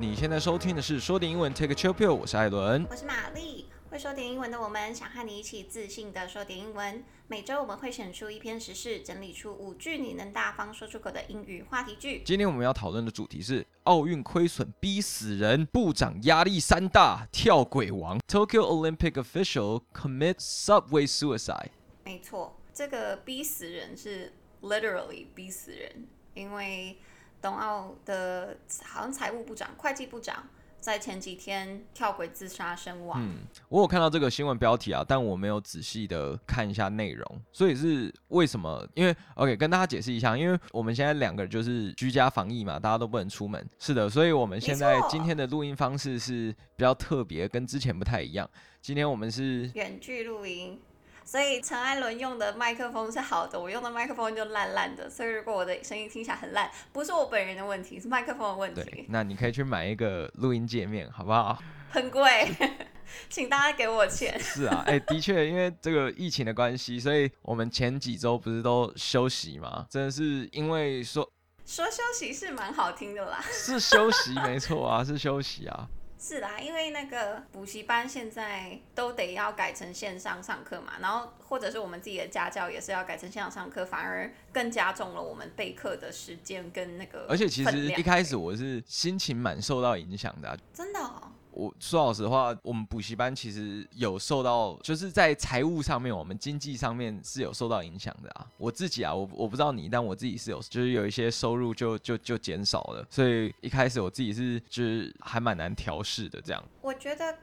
[0.00, 3.66] 你现在收听的是说点英文 Take a Chill Pill，我是艾伦，我是玛丽。
[3.90, 7.04] 会说点英文的我们，想和你一起自信的说点英文。
[7.26, 12.22] 每周我们会选出一篇时事，整理出五句你能大方说出口的英语话题句。
[12.24, 18.18] 今天我们要讨论的主题是奥运亏损逼死人，部长压力山大，跳鬼王。
[18.26, 21.72] Tokyo Olympic official commit subway suicide。
[22.04, 24.32] 没错，这个逼死人是
[24.62, 26.96] literally 逼死人，因为。
[27.40, 30.44] 东奥的好像财务部长、会计部长
[30.78, 33.20] 在前几天跳轨自杀身亡。
[33.22, 37.42] 嗯，我有看到这个新闻标题啊，但我没有仔细的看一下内容。
[37.52, 38.86] 所以是为什么？
[38.94, 43.68] 因为 OK，跟大家解释一下，因为我们现在两个人就是居家防疫嘛，大家都不能出门。
[43.78, 48.48] 是的，所以我们现在今天的录音方式是比较特别，跟之前不太一样。
[48.80, 50.80] 今天我们是远距录音。
[51.30, 55.08] 所以陈艾伦用的麦克风是好的，我用的麦克风就烂烂的。
[55.08, 58.82] 所以如果我的声音听起来很烂，不是我本人的问题，是麦克风的问题。
[58.82, 61.56] 对，那你可以去买一个录音界面，好不好？
[61.88, 62.52] 很贵，
[63.30, 64.36] 请大家给我钱。
[64.40, 69.86] 是啊，哎、欸，的确，因为这个疫情的关系，所以我们前几周不是都休息吗？
[69.88, 71.22] 真的是因为说
[71.64, 75.88] 说休息是蛮好听的啦，是休息没错啊，是休息啊。
[76.22, 87.26] 是啦，因为那个补习班现在都得要改成线上上课嘛，然后或者是我们自己的家教也是要改成线上上课，反而更加重了我们备课的时间跟那个。
[87.26, 91.32] 而且其实一开始我是心情蛮受到影响的啊，真的哦。
[91.52, 98.46] 我说老实话，我们补习班其实有受到，就是在财务上面，我们经济上面是有受到影响的啊。
[98.56, 106.64] 我自己啊，我我不知道你，但我自己是有，就是有一些收入就就就减少了，所以一开始我自己是就是还蛮难调试的这样。
[106.80, 107.38] 我觉得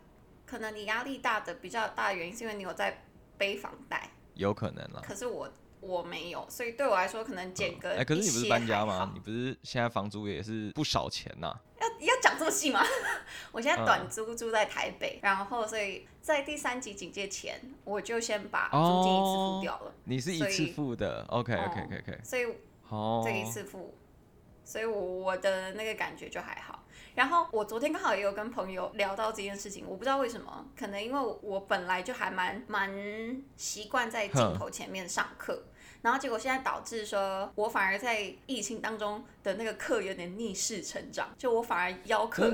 [0.45, 3.03] 可能你压力大的比较大的原因是因为你有在
[3.37, 5.01] 背房贷，有可能啦。
[5.03, 5.49] 可是我
[5.87, 7.91] 我没有，所以对我来说可能减个。
[7.91, 9.09] 哎、嗯欸，可是你不是搬家吗？
[9.13, 11.61] 你不是现在房租也是不少钱呐、啊？
[11.79, 12.83] 要要讲这么细吗？
[13.53, 19.89] 我现在短租住在台北，嗯、然后所以在第三级警戒前，我就先把租金一次付掉了。
[19.89, 22.19] 哦、你是一次付的，OK OK OK OK。
[22.23, 22.45] 所以
[22.89, 23.95] 哦这一次付，
[24.65, 26.83] 所以我我的那个感觉就还好。
[27.15, 35.63] 然后我昨天刚好也有跟朋友聊到这件事情，我不知道为什么，可能因为我本来就还蛮蛮习惯在镜头前面上课。
[36.01, 42.51] 然后结果现在导致说，我反而在疫情当中的那个课有点逆势成长，就我反而邀课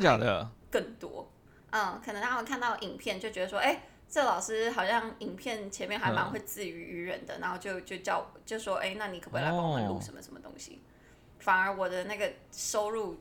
[0.71, 1.29] 更多。
[1.71, 10.73] 嗯，可能他们看到影片就觉得说，哎，这老师好像影片前面还蛮会自娱娱人的，嗯、然后就就叫就说，哎，那你可不可以来帮我们录什么什么东西？
[10.73, 10.85] 哦、
[11.39, 13.17] 反而我的那个收入，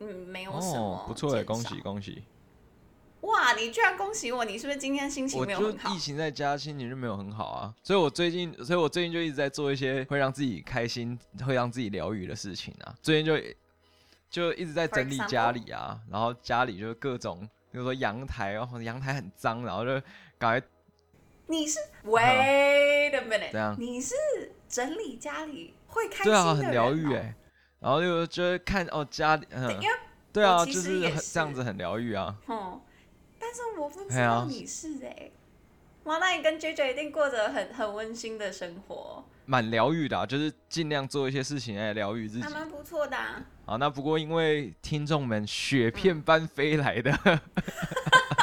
[0.00, 2.24] 嗯，没有什么、哦、不错的，恭喜恭喜。
[3.24, 4.44] 哇，你居然恭喜我！
[4.44, 5.88] 你是不是今天心情没有很好？
[5.88, 7.74] 我就疫情在家，心情就没有很好啊。
[7.82, 12.94] 所以我最近，所以我最近就一直在做一些会让自己开心、会让自己疗愈的事情啊。
[13.02, 13.40] 最近就
[14.28, 17.40] 就一直在整理家里啊，然后家里就是各种，
[17.72, 19.92] 比如说阳台，然后阳台很脏，然后就
[20.38, 20.62] 赶快。
[21.46, 24.14] 你是 Wait a minute，这样你是
[24.68, 26.44] 整理家里会开心的人？
[26.44, 27.34] 对啊，很疗愈哎。
[27.80, 29.78] 然后就就会看哦家里，嗯，
[30.32, 31.00] 对啊，就是
[31.32, 32.34] 这样子很疗愈啊。
[32.48, 32.80] 嗯
[33.56, 35.32] 但是我不知道你是哎、欸，
[36.04, 43.40] 哇，那你跟 JJ 一定过着很很温馨的生活，蛮疗愈的、啊，就是尽量做一些事情来疗愈自己，还蛮不错的、啊。
[43.64, 47.38] 好，那不过因为听众们雪片般飞来的、嗯，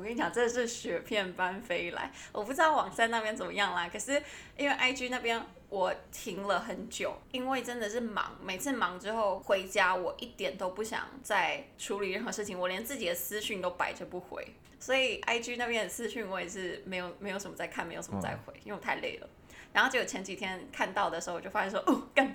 [0.00, 4.12] 我跟你讲，真的是雪片般飞来，我不知道网站那边怎么样啦，可是
[4.56, 5.40] 因为 IG 那边。
[5.68, 14.44] 我停了很久，因为真的是忙，每次忙之后回家，我一点都不想再处理任何事情，我连自己的私讯都摆着不回，
[14.80, 19.28] 所以 IG 那边的私讯我也是没有没有什么在看，没有什么在回，因为我太累了。
[19.72, 22.34] 然后结果前几天看到的时候，我就发现说，哦，干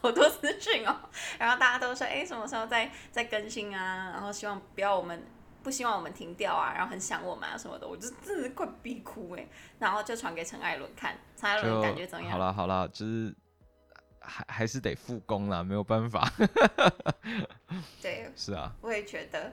[0.00, 0.96] 好多私讯哦，
[1.40, 4.12] 然后大家都说，哎，什么时候再再更新啊？
[4.12, 5.26] 然后希望不要我们。
[5.66, 9.44] 不希望我们停掉啊，然后很想我们啊什么的，我就真的快逼哭哎，
[9.80, 12.30] 然后就传给陈艾伦看，陈艾伦感觉怎么样？
[12.30, 13.34] 好了好了，就是
[14.20, 16.32] 还还是得复工啦，没有办法。
[18.00, 19.52] 对，是啊，我也觉得，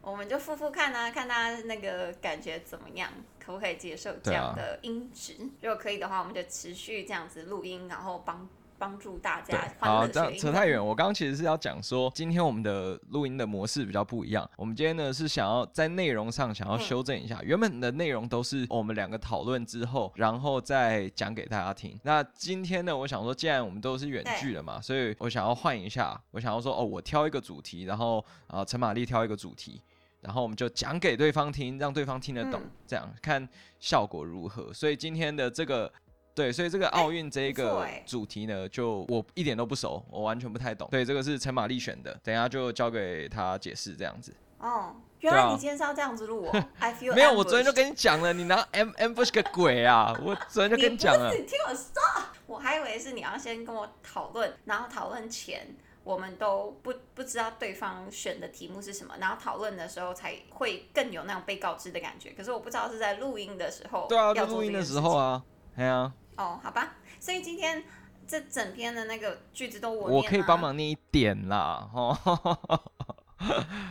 [0.00, 3.08] 我们就复复看啊，看他那个感觉怎么样，
[3.38, 5.34] 可不可以接受这样的音质？
[5.34, 8.48] 啊、如果可以的话，我们就持续这样子录音，然后帮。
[8.78, 9.68] 帮助大家。
[9.78, 10.84] 好，这样扯太远。
[10.84, 14.48] 我刚刚其实是要讲说，今天我们的录音的模式比较不一样。
[14.56, 21.98] 我们今天呢是想要在内容上想要修正一下，嗯、原本的内容都是我们两个讨论之后，然后再讲给大家听。
[22.02, 29.80] 那今天呢，我想说，既然我们都是远距了嘛，所以我想要换一下，我想要说，哦，我挑一个主题，然后啊，陈玛丽挑一个主题，
[30.20, 33.48] 然后我们就讲给对方听，让对方听得懂，嗯、这样看
[33.78, 34.72] 效果如何。
[34.72, 35.92] 所以今天的这个。
[36.36, 40.86] 对，所以这个奥运这一个主题呢，就我一点都不熟，我完全不太懂。
[40.90, 44.34] 对，这个是陈玛丽选的，等一下就交给他解释这样子。
[44.58, 46.64] 哦，原来你今天是要这样子录哦。
[46.78, 50.14] I feel 没有，我昨天就跟你讲了，你拿 M ambush 个鬼啊！
[50.22, 51.32] 我昨天就跟你讲了。
[51.34, 52.02] 你听我说，
[52.46, 55.74] 我还以为是你要先跟我讨论，然后讨论前
[56.04, 62.34] 我们都不不知道对方选的题目是什么，然后讨论的时候才会更有那种被告知的感觉。
[62.36, 64.06] 可是我不知道是在录音的时候。
[64.06, 65.42] 对啊，在录音的时候啊，
[65.74, 66.12] 对啊。
[66.36, 67.82] 哦，好吧，所以今天
[68.26, 72.12] 这整篇的那个句子都我念，我可以帮忙念一点啦，哦，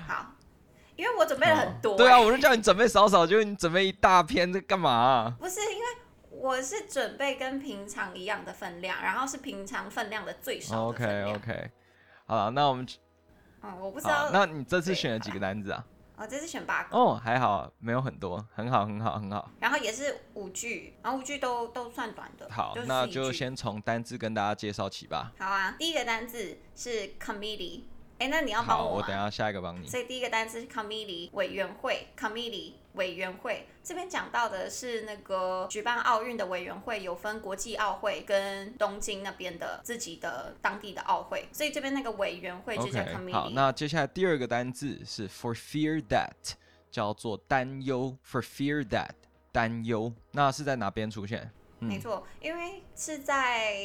[0.07, 0.33] 好，
[0.95, 1.97] 因为我准备了很多，欸哦。
[1.97, 5.35] 对啊，我就叫你准备少少，就你准备一大篇，这干嘛，啊？
[5.39, 5.85] 不是，因为
[6.29, 10.81] 我是准备跟平常一样的分量，然后是平常分量的最少的。
[10.81, 11.71] OK OK，
[12.25, 12.87] 好了，那我们，
[13.63, 15.83] 嗯，我不知道，那你这次选了几个单子啊？
[16.17, 19.51] 哦，这次选八个哦，还好，没有很多，很好，很好，很好。
[19.59, 22.47] 然后也是五句，然后五句都都算短的。
[22.49, 25.33] 好，那就先从单字跟大家介绍起吧。
[25.37, 27.81] 好啊，第一个单字是 committee。
[28.17, 28.83] 哎，那你要帮我？
[28.83, 29.87] 好，我等下下一个帮你。
[29.87, 43.31] 所以第一个单词是 committee 委员会，committee 委员会这边讲到的是那个举办奥运的委员会，有分国际奥会跟东京那边的自己的当地的奥会，所以这边那个委员会就叫 committee。
[43.31, 46.53] Okay, 好，那接下来第二个单字是 for fear that，
[46.89, 49.11] 叫做担忧，for fear that
[49.51, 51.51] 担忧，那是在哪边出现？
[51.87, 53.75] 没错，因为是在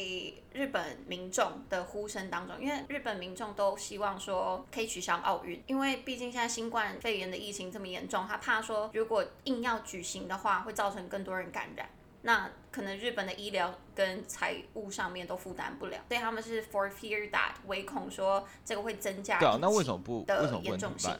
[0.53, 11.89] 日本民众的呼声当中，因为日本民众都希望说可以取消奥运，因为毕竟现在新冠肺炎的疫情这么严重，他怕说如果硬要举行的话，会造成更多人感染，
[12.21, 19.59] 那可能日本的医疗跟财务上面都负担不了，所以他们是 for fear that 唯恐说这个会增加的
[20.63, 21.11] 严重性。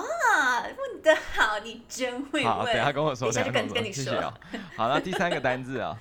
[0.00, 2.52] 啊，问得好，你真会问。
[2.52, 4.20] 好，等下跟我说，等下就跟跟你说。
[4.76, 5.96] 好，那第三个单字啊。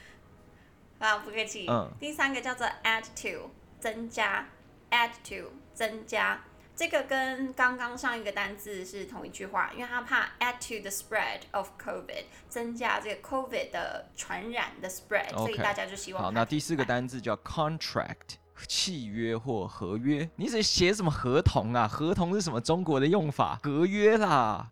[1.00, 1.68] 啊，不客气。
[1.70, 1.92] 嗯。
[2.00, 4.48] 第三个叫做 add to，增加
[4.90, 6.42] ，add to，增加。
[6.76, 15.38] 这个跟刚刚上一个单字是同一句话，因为他怕 add to the spread of COVID，增加这个 COVID 的传染的 spread，Okay.
[15.38, 16.24] 所以大家就希望。
[16.24, 18.38] 好，那第四个单字叫 contract。
[18.68, 21.88] 契约或合约，你是写什么合同啊？
[21.88, 23.60] 合同是什么中国的用法？
[23.64, 24.72] 合约啦，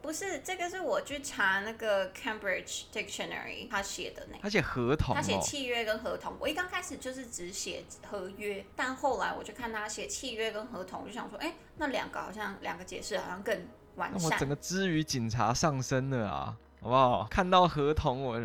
[0.00, 6.34] 不是这个是我去查那个 Cambridge Dictionary 他写的那，他写合同，哦，他写契约跟合同。
[6.40, 13.66] 我一刚开始就是只写合约，但后来我就看他写契约跟合同，我就想说，哎，那两个好像两个解释好像更
[13.96, 14.30] 完善。
[14.30, 17.26] 我整个支语警察上升了啊，好不好？
[17.30, 18.40] 看到合同我，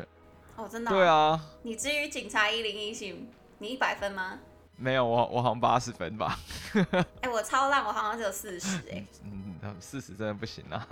[0.55, 3.27] 哦，真的，哦，对啊，你之于警察一零一行，
[3.59, 4.39] 你一百分吗？
[4.79, 6.37] 没有，我我好像八十分吧。
[6.93, 9.03] 哎、欸，我超烂，我好像只有四十 哎。
[9.23, 10.87] 嗯，四十真的不行啊。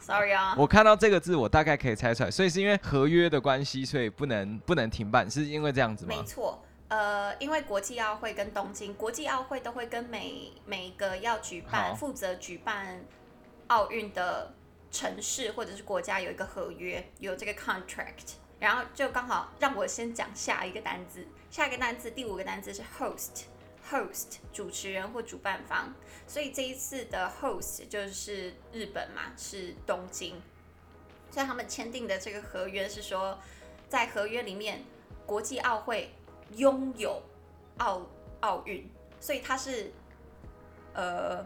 [0.00, 0.54] Sorry 啊。
[0.58, 6.16] 我看到这个字，我大概可以猜出来，所以是因为合约的关系，所以不能不能停办，是因为这样子吗？
[6.16, 13.04] 没错，呃，因为国际奥会跟东京国际奥会都会跟每每个要举办负责举办
[13.68, 14.52] 奥运的
[14.90, 18.34] 城市或者是国家有一个合约，有这个 contract。
[18.62, 25.92] 然后就刚好让我先讲下一个单字，下一个单字第五个单字是 host，host 主持人或主办方，
[26.28, 30.40] 所以这一次的 host 就是日本嘛，是东京，
[31.32, 33.36] 所以他们签订的这个合约是说，
[33.88, 34.84] 在合约里面，
[35.26, 36.14] 国际奥会
[36.54, 37.20] 拥有
[37.78, 38.06] 奥
[38.42, 38.88] 奥运，
[39.18, 39.90] 所以它是
[40.94, 41.44] 呃。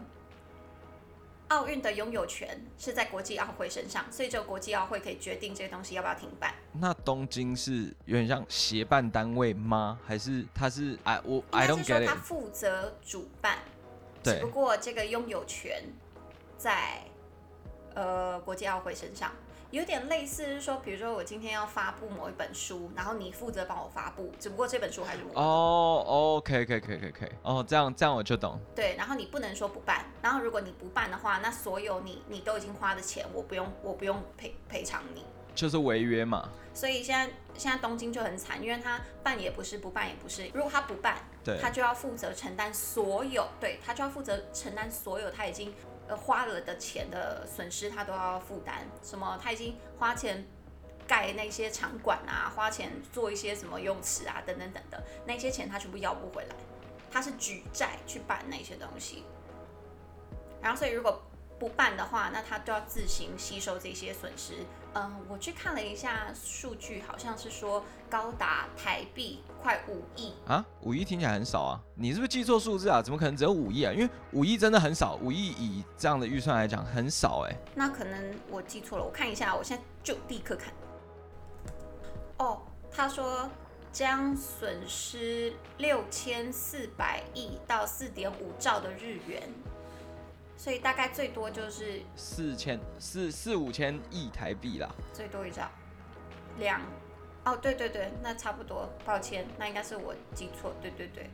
[1.49, 6.53] 奥运的拥有权是在国际奥会身上，所以只有国际奥会可以决定这个东西要不要停办。
[6.73, 9.99] 那东京是有点像协办单位吗？
[10.05, 12.07] 还是他是哎我 I don't get it。
[12.07, 13.59] 他负责主办，
[14.23, 15.81] 只不过这个拥有权
[16.57, 17.01] 在
[17.93, 19.31] 呃国际奥会身上。
[19.71, 25.41] 有点类似是说，比如说我今天要发布某一本书，然后你负责帮我发布，只不过这本书还是我的。
[25.41, 27.29] 哦，OK，可以，可以，可以，可以。
[27.41, 28.57] 哦，这样这样我就懂。
[28.73, 35.25] 对，然后你不能说不办，然后如果你不办的话，那所有你你都已经花的钱，我不用我不用赔赔偿你。
[35.53, 36.49] 就是违约嘛。
[36.73, 40.47] 所以现在现在东京就很惨，因为他办也不是，不办也不是。
[40.53, 45.73] 如果他不办，对，他就要负责承担所有，对，他就要负责承担所有他已经。
[46.07, 48.87] 呃，花了的钱的损失，他都要负担。
[49.03, 49.39] 什么？
[49.41, 50.45] 他已经花钱
[51.07, 56.55] 盖那些场馆啊，花钱做一些什么泳池啊，等等等等，那些钱他全部要不回来。
[57.11, 59.23] 他是举债去办那些东西。
[60.61, 61.21] 然后，所以如果
[61.59, 64.53] 不办的话，那他都要自行吸收这些损失。
[64.93, 73.01] 嗯，我去看了一下数据，好像是说高达台币快五亿啊，五亿听起来很少啊，你是不是记错数字啊？
[73.01, 73.93] 怎么可能只有五亿啊？
[73.93, 77.57] 因为五亿真的很少，五亿以这样的预算来讲很少哎、欸。
[77.75, 80.73] 那可能我记错了，我看一下，我现在就立刻看。
[82.37, 82.61] 哦。
[82.89, 83.47] 他说
[83.91, 89.43] 将损失六千四百亿到四点五兆的日元，
[90.57, 95.69] 所以大概最多就是四千四四五千亿台币啦，最多一兆
[96.57, 96.81] 两
[97.45, 101.29] 哦，对对对，那差不多，抱歉，那应该是我记错，对对对。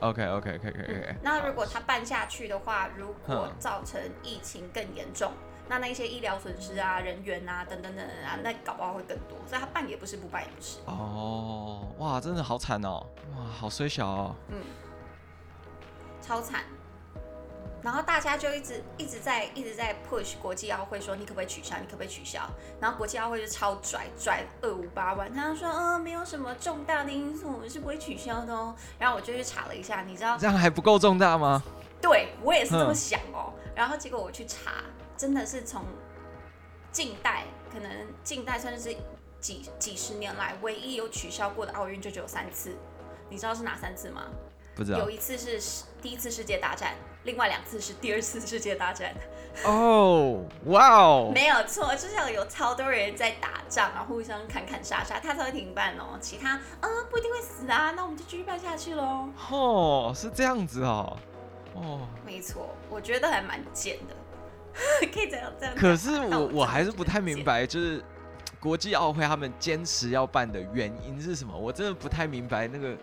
[0.00, 1.16] OK OK OK OK，嗯。
[1.22, 5.32] 那如果他办下去的话，如果造成疫情更严重。
[5.66, 10.80] 那那些医疗损失啊、人员啊等等等等啊，那搞不好会更多，所以他办也不是，不办也不是。
[10.84, 14.36] 哦，哇，真的好惨哦，哇，好衰小哦。
[14.50, 14.58] 嗯，
[16.20, 16.64] 超惨。
[17.84, 21.76] 然后大家就一直一直在一直在 push 国际奥会，说你可不可以取消？
[21.78, 22.40] 你可不可以取消？
[22.80, 28.74] 然后国际奥会就超拽拽二五八万，他说嗯，没有什么重大的因素，我们是不会取消的哦。
[28.98, 31.62] 然后我就去查了一下，你知道这样还不够重大吗？
[32.02, 33.52] 对，我也是这么想哦。
[33.76, 34.82] 然后结果我去查。
[35.16, 35.84] 真的是从
[36.90, 37.88] 近代，可能
[38.24, 38.96] 近代甚至是
[39.40, 42.74] 几几十年来，唯一有取消过的奥运就只有三次。
[43.30, 44.24] 你知道是哪三次吗？
[44.74, 44.98] 不知道。
[44.98, 45.60] 有一次是
[46.04, 46.92] 第一次世界大战，
[47.22, 49.14] 另外两次是第二次世界大战。
[49.64, 51.30] 哦，哇哦！
[51.32, 56.18] 没有错，就是要有超多人在打仗啊，互相砍砍杀杀，他才会停办哦。
[56.20, 59.30] 其他，嗯，不一定会死啊，那我们就继续办下去喽。
[59.50, 61.16] 哦，是这样子哦。
[61.72, 64.14] 哦，没错，我觉得还蛮贱的。
[65.10, 65.74] 可以这样这样。
[65.74, 68.04] 可是我我，我还是不太明白，就是
[68.60, 71.56] 国际奥会他们坚持要办的原因是什么？
[71.56, 72.94] 我真的不太明白那个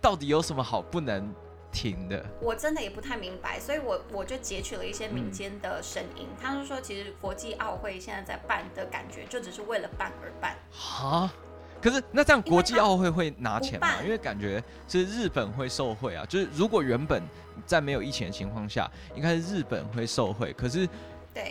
[0.00, 1.34] 到底有什么好不能
[1.74, 2.24] 停的。
[2.40, 10.56] 我真的也不太明白，所以我我就截取了一些民间的声音，嗯、他们说其实国际奥会现在在办的感觉就只是为了办而办。
[10.70, 11.30] 哈？
[11.82, 14.00] 可是那这样国际奥会会拿钱吗？
[14.02, 17.20] 因为感觉是日本会受贿啊，就是如果原本。
[17.66, 20.52] 在没有疫情的情况下，应该是日本会受贿。
[20.54, 20.88] 可是，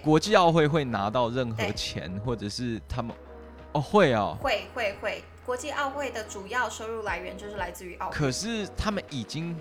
[0.03, 3.15] 国际奥会会拿到任何钱，或者是他们
[3.71, 5.23] 哦会哦，会会会。
[5.45, 8.13] 国际奥会的主要收入来源就是来自于奥会。
[8.13, 9.55] 可是他们已经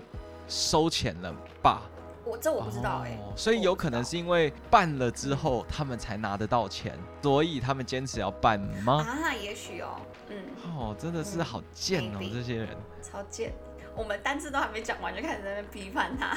[0.48, 1.82] 收钱了吧？
[2.24, 3.32] 我这我不知道哎、欸哦。
[3.36, 9.04] 所以有可能是因为办了之后他们才拿得到钱，所以他们坚持要办吗？
[9.06, 10.36] 啊，也许哦，嗯。
[10.76, 12.68] 哦，真的是好贱哦，这些人
[13.02, 13.52] 超贱。
[13.94, 16.34] 我们单字都还没讲完，就开始在那边批判他。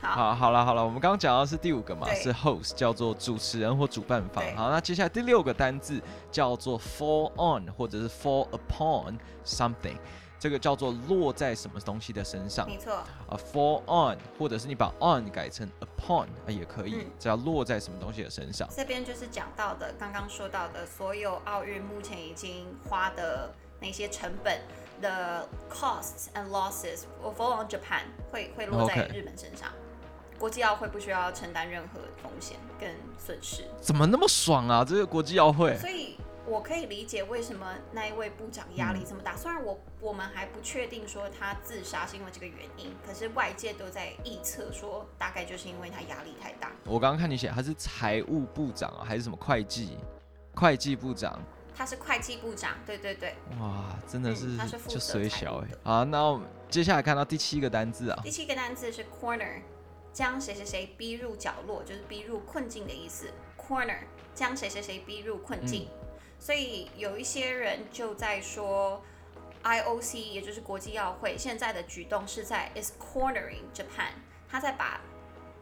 [0.00, 4.42] 好，好，好了，好了，我们刚刚讲到是第五个嘛，是 host，叫做主持人或主办方。
[4.56, 6.00] 好，那接下来第六个单字
[6.32, 9.98] 叫做 fall on，或者是 fall upon something，
[10.44, 12.66] 这个叫做落在什么东西的身上。
[12.66, 12.92] 没错。
[12.92, 13.06] 啊
[13.50, 18.68] ，fall on，或者是你把 on 改成 upon 啊也可以，只要落在什么东西的身上。
[18.76, 24.60] 这边就是讲到的，刚刚说到的所有奥运目前已经花的那些成本。
[25.00, 29.70] The costs and losses will fall on Japan，会会落在日本身上。
[29.70, 30.38] Okay.
[30.38, 33.64] 国际奥会不需要承担任何风险跟损失。
[33.80, 34.84] 怎么那么爽啊？
[34.84, 35.74] 这个国际奥会。
[35.78, 39.32] 所以我可以理解为什么那一位部长压力这么大。
[39.32, 46.70] 嗯、虽然我我们还不确定说他自杀是因为这个原因，可是外界都在臆测说大概就是因为他压力太大。
[46.84, 49.98] 我刚刚看你写他是财务部长啊，还是什么会计？
[50.54, 51.40] 会计部长。
[51.76, 53.34] 他是会计部长，对对对。
[53.58, 55.68] 哇，真的是，就衰小哎。
[55.82, 58.20] 好，那我们接下来看到第七个单字啊。
[58.22, 59.60] 第七个单字是 corner，
[60.12, 63.26] 将谁谁谁逼入角落，就是逼入困境的意思。
[63.58, 63.98] corner
[64.36, 66.03] 将谁谁谁逼入困境，嗯、
[66.44, 69.02] 所以有一些人就在说
[69.62, 74.12] ，IOC 也就是国际奥会现在的举动是在 is cornering Japan，
[74.46, 75.00] 他在把。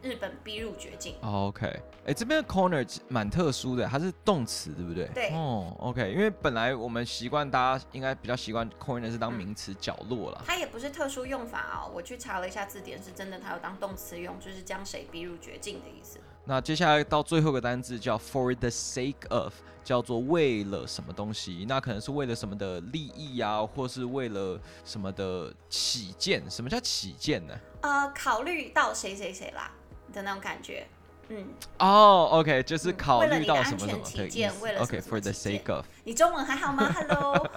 [0.01, 1.15] 日本逼入绝境。
[1.21, 5.07] Oh, OK，哎、欸，这边的 corner 蛮特殊的，它是动词，对不对？
[5.13, 5.29] 对。
[5.29, 10.41] 哦、oh,，OK，因为本来我们习惯，大家应该比较习惯 corner 是当名词，角落啦。
[10.45, 16.19] 它也不是特殊用法哦，我去查了一下字典，是真的，它有当动词用，就是将谁逼入绝境的意思。
[16.45, 21.65] 那接下来到最后一个单字叫 for the sake of，叫做为了什么东西？
[21.67, 26.43] 那可能是为了什么的利益啊，或是为了什么的起见？
[26.49, 27.53] 什么叫起见呢？
[27.81, 29.71] 呃，考虑到谁谁谁啦。
[30.13, 30.85] 的那种感觉，
[31.29, 31.43] 嗯，
[31.79, 34.67] 哦、oh,，OK，就是考虑到什么什么的意思。
[34.77, 36.87] OK，for the sake of，你中文还好吗？
[36.93, 37.49] Hello，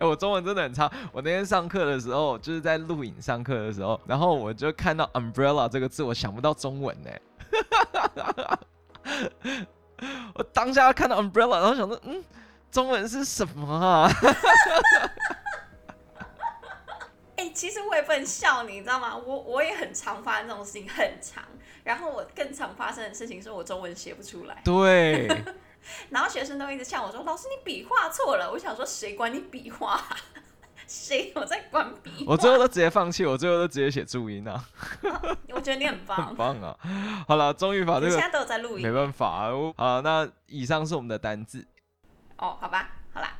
[0.10, 0.90] 我中文真的很差。
[1.12, 7.10] 我那天上课的时候，就是在录影上课的时候，然后我就看到 umbrella 这个字，我想不到中文呢。
[10.34, 12.22] 我当下看到 umbrella，然后想说，嗯，
[12.70, 14.10] 中文是什么啊？
[17.36, 19.16] 哎、欸，其实我也不能笑你，你知道吗？
[19.16, 21.42] 我我也很常发生这种事情，很常。
[21.82, 24.62] 然后我更常发生的事情是我中文写不出来。
[24.64, 25.28] 对。
[26.08, 30.02] 然后学生都一直笑我说：“老师，你笔画错了。”我想说：“谁管你笔画？
[30.86, 32.24] 谁， 我在关闭。
[32.26, 34.64] 我最后都直接放弃，我最后都直接写注音啊。
[35.50, 36.76] 我觉得你很棒，很棒啊！
[37.26, 38.10] 好了，终于把这个。
[38.10, 38.86] 现在都在录音。
[38.86, 39.72] 没办法哦。
[39.76, 41.66] 啊，那以上是我们的单字。
[42.38, 43.34] 哦，好吧，好啦。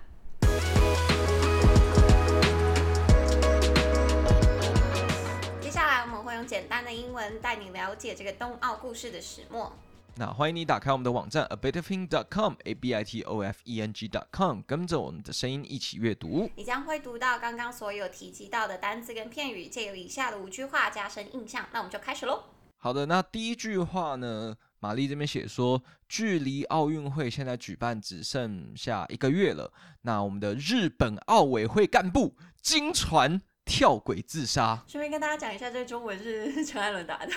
[5.60, 9.72] 接下来我们会用简单的英文带你了解这个冬奥故事的始末。
[10.16, 14.08] 那欢迎你打开我们的网站 a bit of ing dot com a b i t o f e n g
[14.08, 16.48] dot com，跟着我们的声音一起阅读。
[16.54, 21.66] 你将会读到刚刚所有提及到的单词跟片语，借由以下的五句话加深印象。
[21.72, 22.44] 那我们就开始喽。
[22.76, 29.72] 好的，那第一句话呢，玛丽这边写说，距离奥运会现在举办只剩下一个月了。
[30.02, 34.84] 那我们的日本奥委会干部惊传跳轨自杀。
[34.86, 37.32] 顺便跟大家讲一下，这个中文是 陈艾伦打的。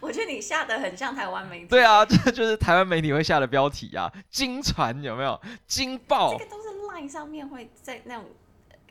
[0.00, 1.66] 我觉得你下的很像台湾媒体。
[1.66, 5.40] 对啊，这就是台湾媒体会下的标题啊，惊传有没有？
[5.66, 6.36] 惊爆。
[6.36, 8.24] 这个都是 Line 上面会在那种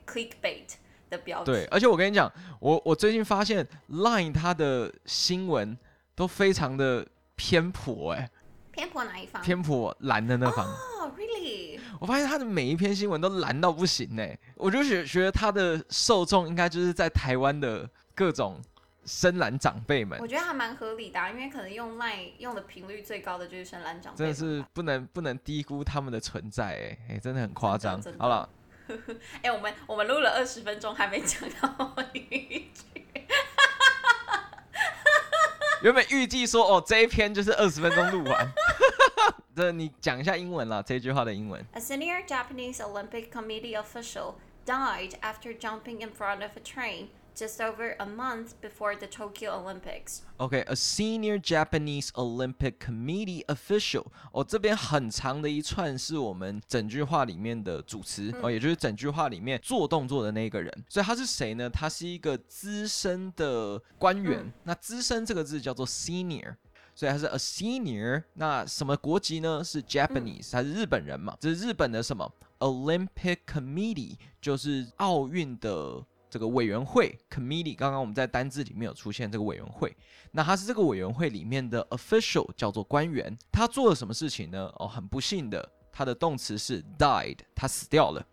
[0.06, 0.66] clickbait
[1.10, 1.46] 的标题。
[1.46, 5.78] 对，而且我跟你讲，我我最近发现 Line 它的新闻
[6.16, 8.30] 都非常的偏颇，哎，
[8.72, 9.42] 偏颇哪一方？
[9.42, 10.66] 偏颇蓝的那方。
[10.66, 11.80] 哦、oh,，really？
[12.00, 18.62] 我发现他的每一篇新闻都蓝到不行哎，我就觉觉得他的受众应该就是在台湾的各种。
[19.06, 28.02] 深蓝长辈们，我觉得还蛮合理的，啊，因为可能用 Line 用的频率最高的就是深蓝长辈，真的是不能不能低估他们的存在，哎哎，真的很夸张。
[28.18, 28.48] 好了，
[29.44, 32.20] 哎，我们我们录了二十分钟还没讲到一
[32.74, 33.04] 句，
[35.82, 38.52] 原本预计说哦这一篇就是二十分钟录完，
[39.56, 41.62] 这你讲一下英文啦，这句话的英文。
[41.74, 47.08] A senior Japanese Olympic Committee official died after jumping in front of a train.
[47.36, 50.22] Just over a month before the Tokyo Olympics.
[50.40, 54.06] Okay, a senior Japanese Olympic Committee official.
[54.32, 60.72] 哦，这边很长的一串是我们整句话里面的主词、嗯、哦，也就是整句话里面做动作的那个人。
[60.88, 61.68] 所以他是谁呢？
[61.68, 64.42] 他是一个资深的官员。
[64.42, 66.56] 嗯、那资深这个字叫做 senior，
[66.94, 68.22] 所以他是 a senior。
[68.36, 69.64] 那什么国籍呢？
[69.64, 71.36] 是 Japanese，、嗯、他是日本人嘛？
[71.40, 76.06] 这是日本的什么 Olympic Committee，就是奥运的。
[76.34, 79.96] 这个委员会 committee，刚刚我们在单字里面有出现这个委员会，
[80.32, 83.38] 那他是这个委员会里面的 official，叫做官员。
[83.52, 84.68] 他做了什么事情呢？
[84.78, 88.26] 哦，很不幸的，他的动词是 died，他死掉了。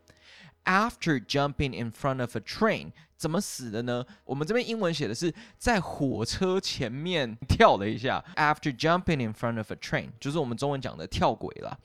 [0.65, 4.03] After jumping in front of a train，怎么死的呢？
[4.25, 8.25] 我们这边英文写的是在火车前面跳了一下。
[8.35, 11.79] After jumping in front of a train，就是我们中文讲的跳轨啦。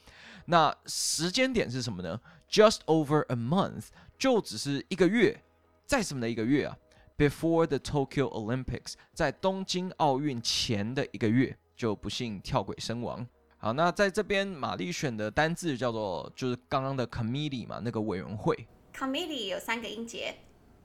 [0.46, 5.42] 那时间点是什么呢？Just over a month，就只是一个月。
[5.86, 6.78] 在什么的一个月啊
[7.18, 13.28] ？Before the Tokyo Olympics，在东京奥运前的一个月就不幸跳轨身亡。
[13.58, 18.68] 好，那在这边玛丽选的单字叫做就是刚刚的 committee 嘛，那个委员会。
[18.96, 20.36] Committee 有三个音节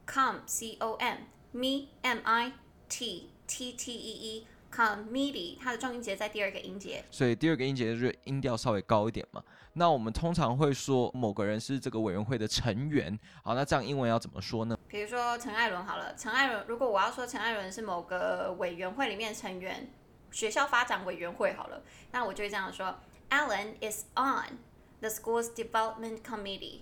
[0.06, 2.52] ，com c o m，me m i
[2.88, 4.46] t t t e e。
[4.72, 9.42] Committee 它的重音节在第二个音节，所以第二个音节就是音调稍微高一点嘛。
[9.74, 13.18] 那我们通常会说某个人是这个委员会的成员。
[13.42, 14.76] 好，那这样英文要怎么说呢？
[14.88, 19.88] 比如说陈艾伦好了，陈艾伦，如果我要说陈艾伦是某个委员会里面成员，
[20.30, 22.98] 学校发展委员会好了，那我就会这样说
[23.30, 24.58] ：Alan is on
[25.00, 26.80] the school's development committee。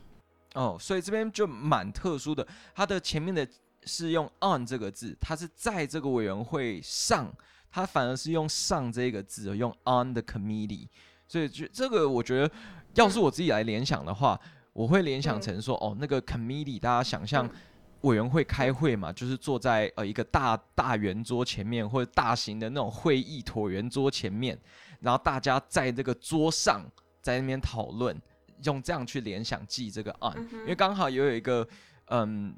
[0.54, 3.46] 哦，所以这边就蛮特殊的，它的前面的
[3.84, 7.32] 是用 on 这个字，它是在这个委员会上。
[7.70, 10.88] 它反而是用上这个字，用 on the committee，
[11.28, 12.50] 所以就这个我觉得，
[12.98, 14.38] 要是我自己来联想的话，
[14.72, 17.48] 我会联想成说，哦，那个 committee，大家想象
[18.00, 24.58] 委员会开会嘛，就是坐在呃一个大大圆桌前面，或者大型的那种会议椭圆桌前面，
[25.00, 26.84] 然后大家在这个桌上
[27.22, 28.20] 在那边讨论，
[28.64, 31.66] 用这样去联想记这个 on，因为刚好也有一个
[32.06, 32.54] 嗯。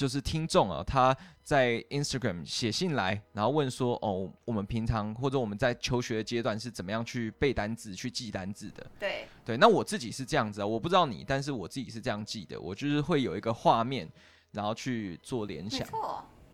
[0.00, 12.58] 就是听众啊，他在 Instagram 写信来，然后问说：“哦，我们平常或者我们在求学阶段是怎么样去背单字、去记单字的？”对对，那我自己是这样子啊，我不知道你，但是我自己是这样记的。
[12.58, 14.10] 我就是会有一个画面，
[14.52, 15.86] 然后去做联想。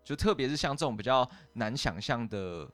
[0.02, 2.68] 就特别是像这种比较难想象的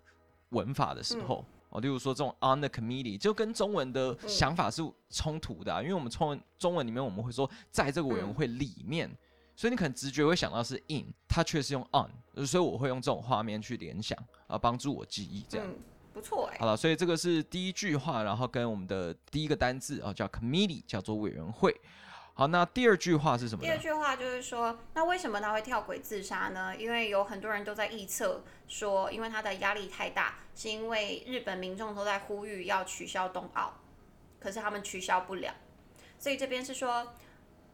[0.49, 9.07] 文法的时候，哦、嗯，例如说这种 on the committee，就跟中文的想法是冲突的、啊嗯，因为我们中文中文里面我们会说在这个委员会里面。
[9.07, 9.19] 嗯
[9.62, 12.11] 所以你可能直觉会想到是 in，它却是用 on，
[12.44, 15.64] 所以我会用这种画面去联想，啊，帮助我记忆这样。
[15.64, 15.79] 嗯，
[16.12, 16.57] 不错哎。
[16.59, 21.81] 好了，所以这个是第一句话，然后跟我们的第一个单字啊叫 committee，叫做委员会。
[22.35, 23.62] 好，那第二句话是什么？
[23.62, 26.77] 第二句话就是说，那为什么他会跳轨自杀呢？
[26.77, 33.75] 因为有很多人都在臆测说，因为他的压力太大，是因为日本民众都在呼吁要取消冬奥，
[34.40, 35.55] 可是他们取消不了，
[36.18, 37.14] 所以这边是说。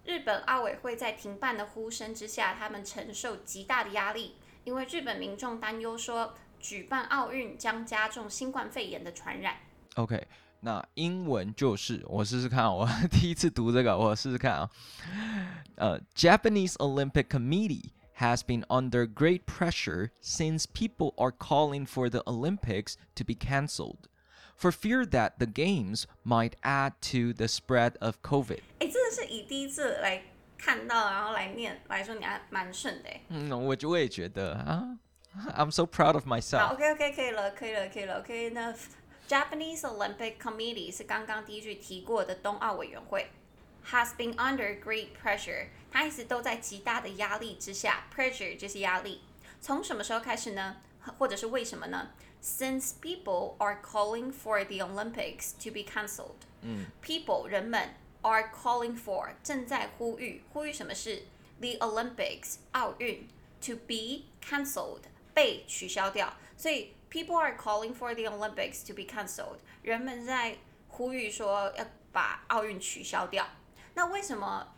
[0.09, 9.57] 日本奥委会在停办的呼声之下，他们承受极大的压力，因为日本民众担忧说，举办奥运将加重新冠肺炎的传染。
[9.97, 10.27] OK，
[10.61, 14.71] 那英文就是我试试看，我第一次读这个，我试试看啊。
[15.77, 23.23] 呃，Japanese Olympic Committee has been under great pressure since people are calling for the Olympics to
[23.23, 24.09] be cancelled
[24.58, 28.62] for fear that the games might add to the spread of COVID。
[28.80, 30.24] 哎，真的是以第一次来
[30.58, 33.10] 看到，然后来念来说，你还蛮顺的。
[33.30, 34.98] 嗯，我我也觉得啊，
[35.56, 36.60] I'm so proud of myself。
[36.60, 38.50] 好，OK OK，可以了，可以了，可以了，OK。
[38.52, 38.74] 那
[39.28, 43.28] Japanese Olympic Committee 是刚刚第一句提过的冬奥委员会，
[43.90, 49.22] has been under great pressure，它一直都在极大的压力之下，pressure 就是压力。
[49.60, 50.78] 从什么时候开始呢？
[51.18, 61.24] 或者是为什么呢 ？Since people are calling for the Olympics to be cancelled，嗯，people 人们 are calling for 正在呼吁，呼吁什么事？
[61.60, 63.28] The Olympics 奥运
[63.62, 66.34] to be cancelled 被取消掉。
[66.58, 70.58] 所以 people are calling for the Olympics to be cancelled，人们在
[70.90, 73.48] 呼吁说要把奥运取消掉。
[73.96, 74.76] 那为什么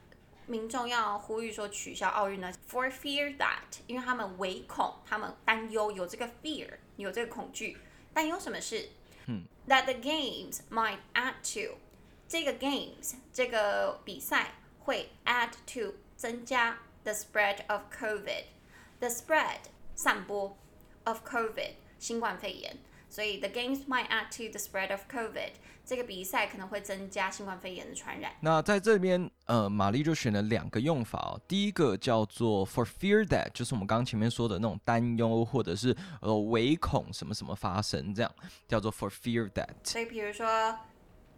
[0.50, 2.52] 民众要呼吁说取消奥运呢？
[2.70, 6.70] For fear that，因为他们唯恐，他们担忧有这个 fear。
[6.98, 7.78] 有这个恐惧，
[8.14, 8.88] 但有什么事？
[9.26, 11.78] 嗯，That the games might add to
[12.26, 19.58] 这个 games 这个比赛会 add to 增加 the spread of COVID，the spread
[19.94, 20.56] 散播
[21.04, 22.78] of COVID 新冠肺炎。
[23.11, 25.51] 所以，the games might add to the spread of COVID。
[25.85, 28.33] 这个比赛可能会增加新冠肺炎的传染。
[28.41, 31.41] 那在这边，呃，玛丽就选了两个用法哦。
[31.49, 38.33] 第一个叫做 for fear that，就是我们刚刚前面说的那种担忧或者是呃唯恐什么什么发生，这样
[38.69, 39.71] 叫做 for fear that。
[39.83, 40.79] 所以，比如说，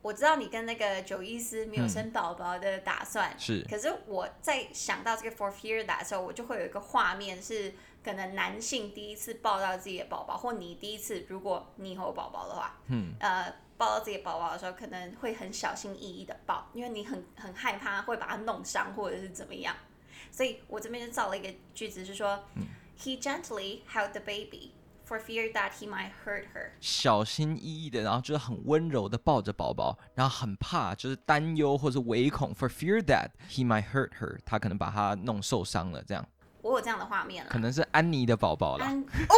[0.02, 3.66] 我知道你跟那个九一四没有生宝宝的打算，嗯、是。
[3.70, 7.72] 可是我在想到这个 for fear that 的时候，我就会有一个画面是。
[8.04, 19.74] 可能男性第一次抱到自己的宝宝，或你第一次，如果你有宝宝的话，嗯，呃，抱到自己的宝宝的时候，可能会很小心翼翼的抱，因为你很很害怕会把它弄伤或者是怎么样。
[20.30, 22.66] 所以我这边就造了一个句子，是说，嗯
[22.98, 24.72] ，He gently held the baby
[25.06, 26.70] for fear that he might hurt her。
[26.80, 36.26] 小心翼翼的，然后就是很温柔的抱着宝宝，然后很怕，就是担忧或者唯恐，for fear that he might hurt her，他可能把他弄受伤了，这样。
[36.62, 38.86] 我有这样的画面了，可能是安妮的宝宝了。
[38.86, 39.34] 哦，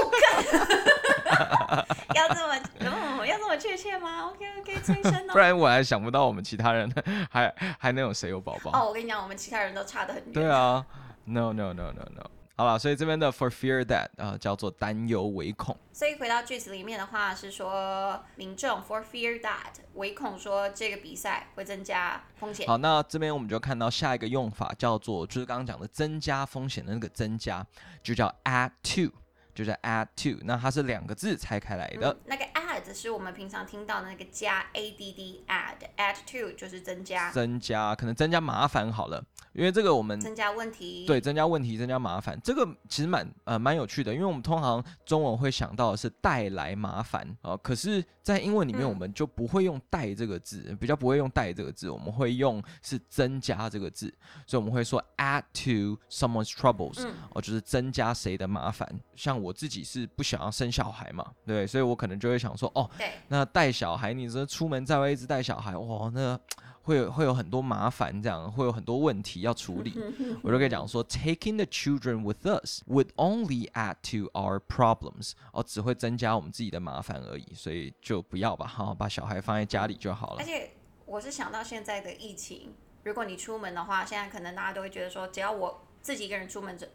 [2.15, 2.55] 要这么，
[2.91, 5.33] 哦，要这么确切吗？OK OK， 催生哦。
[5.33, 6.91] 不然我还想不到我们其他人
[7.31, 8.71] 还还能有谁有宝宝。
[8.73, 10.33] 哦，我跟你讲，我们其他人都差得很远。
[10.33, 10.85] 对啊
[11.25, 12.31] ，No No No No No。
[12.57, 15.77] 好了，所以这边的 for fear that 啊、呃、叫做担忧唯恐。
[15.93, 22.65] 所以回到句子里面的话是说民众 for fear that 唯恐说这个比赛会增加风险。
[22.69, 27.67] 好，那这边我们就看到下一个用法叫做就是刚刚讲的增加风险的那个增加，
[28.05, 29.13] 就叫 add to，
[29.53, 30.39] 就叫 add to。
[30.45, 32.13] 那它是两个字拆开来的。
[32.13, 37.31] 嗯、那个 add 是我们平常听到的那个加 add add add to 就是增加。
[37.31, 39.25] 增加可能增加麻烦好了。
[39.55, 54.13] 因为这个我们增加问题，对，增加问题，增加麻烦，这个其实蛮呃蛮有趣的，因为我们通常中文会想到的是带来麻烦啊、呃，可是，在英文里面我们就不会用带这个字，嗯、比较不会用带这个字，我们会用是增加这个字，
[54.45, 58.93] 所以我们会说 add to someone's troubles，哦、嗯呃，就是增加谁的麻烦。
[59.15, 66.39] 像我自己是不想要生小孩嘛，对，所以我可能就会想说，哦，对那带小孩，你说出门在外一直带小孩，哇，那。
[66.87, 69.95] 会有会有很多麻烦，这样会有很多问题要处理。
[70.45, 80.41] 我就可以讲说，taking the children with us would only add to our problems，哦，只会增加我们自己的麻烦而已，所以就不要吧，好，把小孩放在家里就好了。
[80.41, 80.73] 而且
[81.07, 86.87] 我是想到现在的疫情，如果你出门的话，现在可能大家都会觉得说，只要我自己一个人出门就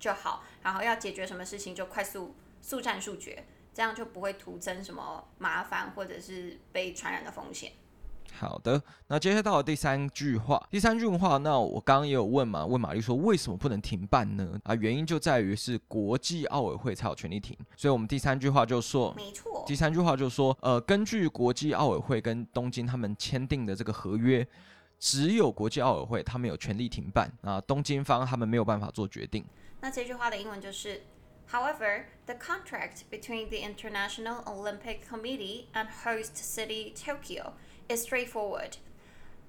[0.00, 7.72] 就好，然后要解决什么事情就快速速战速决，这样就不会徒增什么麻烦或者是被传染的风险。
[8.34, 10.66] 好的，那接下来到了第三句话。
[10.70, 14.58] 第三句话，那我刚刚也有问嘛，问玛丽说为什么不能停办呢？
[14.64, 19.62] 啊，原因就在于是国际奥委会才有权利停，所以我们第三句话就说，没错。
[19.66, 24.46] 第三句话就说，呃，根据国际奥委会跟东京他们签订的这个合约，
[24.98, 29.44] 只有国际奥委会他们有权利停办啊，东京方他们没有办法做决定。
[29.82, 31.02] 那这句话的英文就是
[31.51, 37.53] ，However, the contract between the International Olympic Committee and host city Tokyo
[37.87, 38.77] is straightforward.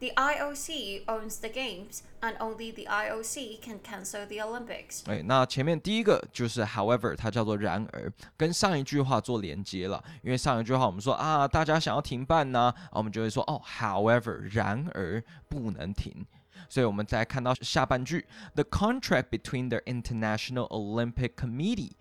[0.01, 5.03] The IOC owns the games, and only the IOC can cancel the Olympics.
[5.07, 10.01] 哎，那前面第一个就是 however，它叫做然而，跟上一句话做连接了。
[10.23, 16.25] 因为上一句话我们说啊，大家想要停办呢、啊，我们就会说哦，however，然而不能停。
[16.69, 21.93] 所以我们再看到下半句，the contract between the International Olympic Committee，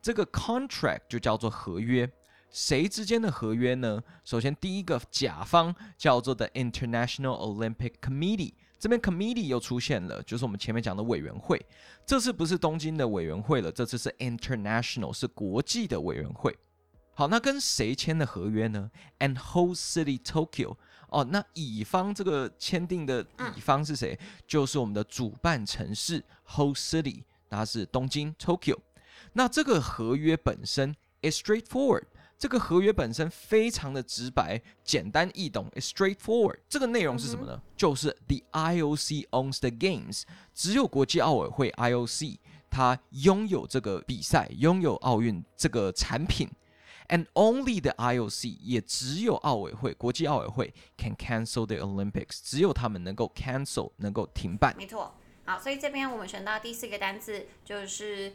[0.00, 2.10] 这个 contract 就叫做合约。
[2.50, 4.00] 谁之间的合约呢？
[4.24, 11.60] 首先，第一个甲方叫做 The International Olympic Committee， 这边 committee 又出现了，就是我们前面讲的委员会。
[12.06, 16.56] 这次不是东京的委员会了，这次是 international，是国际的委员会。
[17.14, 18.88] 好，那跟谁签的合约呢？
[19.18, 20.76] And host city Tokyo。
[21.11, 24.17] 哦，那乙方这个签订的乙方是谁？
[24.21, 28.77] 嗯、就是我们的主办城市 host city，它是东京 Tokyo。
[29.33, 32.03] 那这个合约本身 is straightforward。
[32.37, 36.59] 这个合约本身非常的直白、简单易懂，straightforward。
[36.69, 37.51] 这个内容是什么呢？
[37.53, 40.23] 嗯、就是 the IOC owns the games，
[40.55, 42.37] 只有国际奥委会 IOC
[42.69, 46.49] 它拥有这个比赛，拥有奥运这个产品
[47.08, 54.74] ，and only the IOC 也只有奥委会，国际奥委会 can cancel the Olympics，只有他们能够 cancel，能够停办。
[54.76, 55.14] 没错。
[55.44, 58.32] 好，所以这边我们选到第四个单字就是。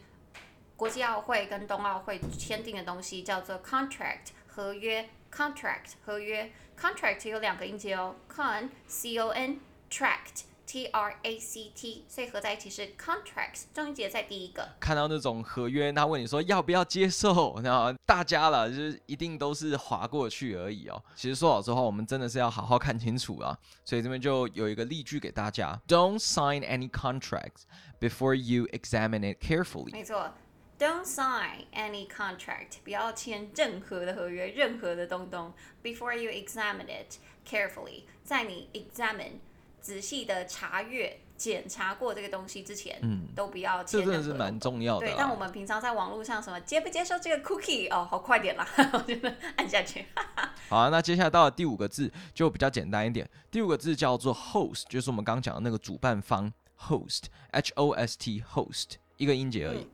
[0.80, 14.67] 国际奥会跟冬奥会签订的东西叫做 contract 合约，contract 合约，contract 有两个音节哦，con c o n tract T r a c t，所以合在一起是 contracts，重音节在第一个。
[14.79, 21.03] 看到那种合约，他问你说要不要接受，那大家了就是一定都是划过去而已哦。
[21.15, 23.57] 其实说老实话，我们真的是要好好看清楚啊。
[23.83, 27.63] 所以这边就有一个例句给大家：Don't sign any contracts
[27.99, 29.91] before you examine it carefully。
[29.91, 30.33] 没错。
[30.77, 35.53] Don't sign any contract，不要签任何的合约，任何的东东。
[35.81, 37.15] Before you examine it
[37.47, 39.39] carefully，在你 examine
[39.85, 43.99] 仔细的查阅、检查过这个东西之前，嗯，都不要签。
[43.99, 45.09] 这真的是蛮重要的啊。
[45.11, 47.87] 对，但我们平常在网络上什么接不接受这个 cookie？
[47.93, 50.03] 哦，好快点啦， 我觉得按下去。
[50.69, 53.29] 好啊，那接下来到了第五个字就比较简单一点。
[53.51, 59.81] 第五个字叫做 host，就是我们刚刚讲的那个主办方 host，H O S T host，一个音节而已。
[59.81, 59.89] 嗯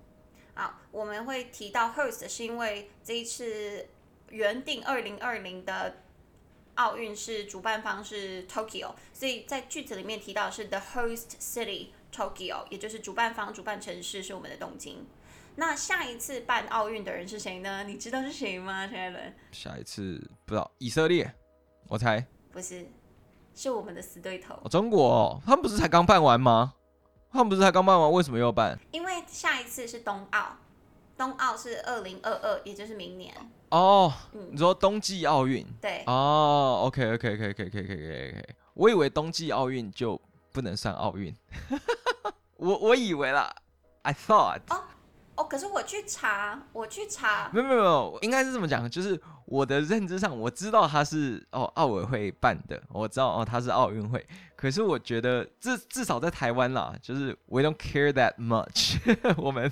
[0.53, 3.87] 好，我们会提到 host 是因为这一次
[4.29, 5.97] 原定二零二零的
[6.81, 15.05] 奥运是主办方是 Tokyo，所以在句子里面提到是 the host city Tokyo，也就是主办方、主办城市是我们的东京。
[15.57, 17.83] 那下一次办奥运的人是谁呢？
[17.83, 19.35] 你知道是谁吗，陈艾伦？
[19.51, 21.31] 下一次不知道，以色列，
[21.87, 22.25] 我猜。
[22.51, 22.87] 不是，
[23.53, 24.55] 是我们的死对头。
[24.63, 26.73] 哦，中国哦，他们不是才刚办完吗？
[27.31, 28.79] 他们不是才刚办完，为什么又办？
[28.91, 30.57] 因为下一次是冬奥，
[31.17, 33.33] 冬奥是二零二二，也就是明年。
[33.69, 35.65] 哦，嗯、你说冬季奥运？
[35.81, 36.03] 对。
[36.07, 40.19] 哦，OK，OK，OK，OK，OK，OK，OK，我以为冬季奥运就
[40.51, 41.35] 不能算奥运，
[42.57, 43.53] 我我以为啦
[44.01, 44.61] ，I thought。
[44.69, 44.83] 哦
[45.35, 49.19] 哦，可是我去查，我去查，没有没有没有，应该是这么讲，就是
[49.51, 54.25] 我的认知上，我知道他是哦奥委会办的，我知道哦他是奥运会。
[54.55, 58.95] 可是我觉得至至少在台湾啦，就是 we don't care that much，
[59.35, 59.69] 我们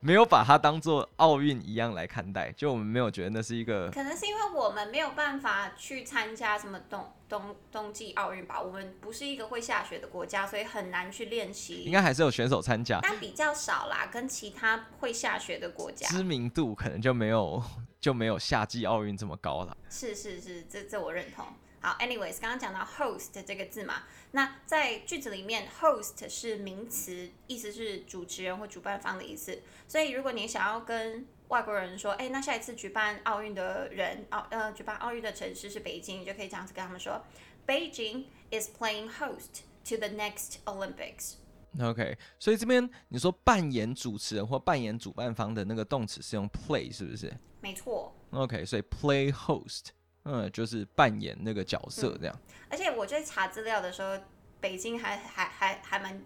[0.00, 3.88] 没有把它当做奥运一样来看待，就我们没有觉得那是一个。
[3.90, 11.84] 可能是因为我们没有办法去参加什么冬冬冬季奥运吧，我们不是一个会下雪的国家，所以很难去练习。
[11.84, 17.62] 应该还是有选手参加，但比较少啦，跟其他会下雪的国家，知名度可能就没有
[18.00, 19.76] 就没有夏季奥运这么高了。
[19.90, 21.46] 是是是，这这我认同。
[21.82, 29.62] 好，anyways，刚刚讲到 host 这个字嘛，那在句子里面，host 是名词，意思是主持人或主办方的意思。
[29.88, 37.24] 所以如果你想要跟外国人说，哎，那下一次举办奥运的人，奥呃举办奥运的城市是北京，你就可以这样子跟他们说
[37.66, 41.36] ，Beijing is playing host to the next Olympics。
[41.80, 47.32] OK，所以这边你说扮演主持人或扮演主办方的那个动词是用 play 是不是？
[47.61, 48.15] 没错。
[48.31, 49.87] OK，所以 play host。
[50.27, 52.35] 嗯，就是扮演那个角色这样。
[52.35, 54.17] 嗯、而且我在查资料的时候，
[54.59, 56.19] 北京还还还还蛮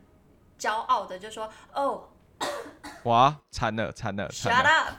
[0.57, 2.07] 骄傲的，就说哦，
[3.03, 4.93] 哇，惨了惨了，Shut up！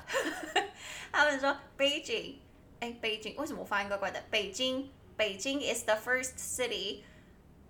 [1.11, 2.43] 他们说 北京，
[2.81, 4.23] 哎，北京为什么我发音怪怪的？
[4.31, 7.05] 北京，北京 is the first city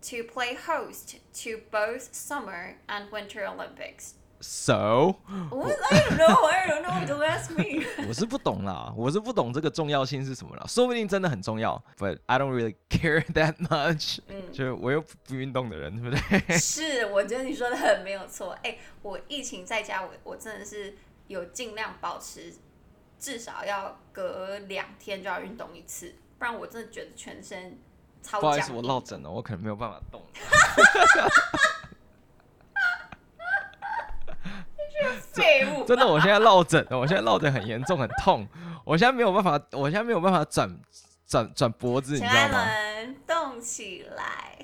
[0.03, 4.15] to play host to both summer and winter Olympics。
[4.42, 5.16] So?
[5.30, 6.46] I don't know.
[6.46, 7.06] I don't know.
[7.08, 7.86] Don't ask me.
[8.08, 14.20] 我是不懂啦，我是不懂这个重要性是什么啦，说不定真的很重要，But I don't really care that much。
[14.28, 16.58] 嗯，就是我又不运动的人，对不对？
[16.58, 18.52] 是，我觉得你说的很没有错。
[18.64, 20.96] 哎、欸，我疫情在家，我我真的是
[21.28, 22.54] 有尽量保持，
[23.20, 27.80] 至少要隔两天就要运动一次，不然我真的觉得全身
[28.22, 28.40] 超。
[28.40, 30.22] 不好意思，我落枕了，我可能没有办法动。
[35.36, 35.84] 废物！
[35.86, 38.48] 真的，我现在落枕，我现在落枕很严重，很痛。
[38.84, 40.70] 我现在没有办法，我现在没有办法转
[41.28, 42.60] 转转脖子，你知道吗？
[42.60, 44.58] 艾伦，动起来！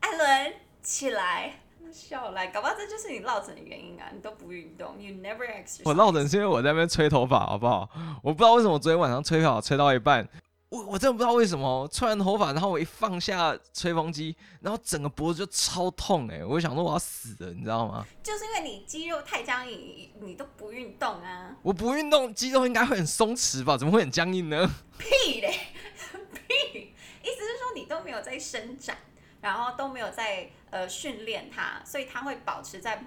[0.00, 1.54] 艾伦，起来！
[1.90, 4.06] 笑来，搞不好这就是你落枕的原因啊！
[4.12, 5.82] 你都不运动，You never exercise。
[5.84, 7.88] 我落枕是因为我在那边吹头发，好不好？
[8.22, 10.28] 我不知道为什么我昨天晚上吹头发吹到一半，
[10.70, 16.44] 我我真的不知道为什么吹完头发，然后我一放下吹风机，然后整个脖子就超痛哎、欸！
[16.44, 18.04] 我就想说我要死了，你知道吗？
[18.22, 21.56] 就是因为你肌肉太僵硬，你，你都不运动啊。
[21.62, 23.78] 我不运动，肌肉应该会很松弛吧？
[23.78, 24.70] 怎么会很僵硬呢？
[24.98, 25.48] 屁嘞，
[26.46, 26.94] 屁！
[27.22, 28.98] 意思是说你都没有在伸展，
[29.40, 33.02] 然后都没有在呃训练它，所以它会保持在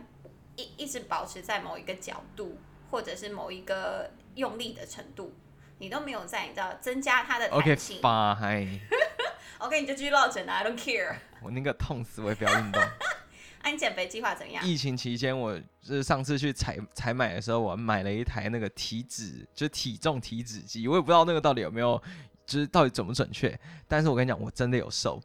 [0.56, 2.58] 一一直保持在某一个角度，
[2.90, 5.32] 或者是某一个用力的程度。
[5.82, 8.00] 你都没有在，你知道增加它的弹性。
[9.58, 11.16] OK，你就继续落枕啊，I don't care。
[11.42, 12.80] 我那个痛死，我也不要运动。
[13.64, 14.64] 那、 啊、你减肥计划怎样？
[14.64, 20.88] 疫情期间，我就是上次去采采买的时候，我买了一台那个体脂，就是体重体脂机。
[20.88, 22.00] 我也不知道那个到底有没有，
[22.46, 23.60] 就是到底准不准确。
[23.88, 25.20] 但是我跟你讲，我真的有瘦，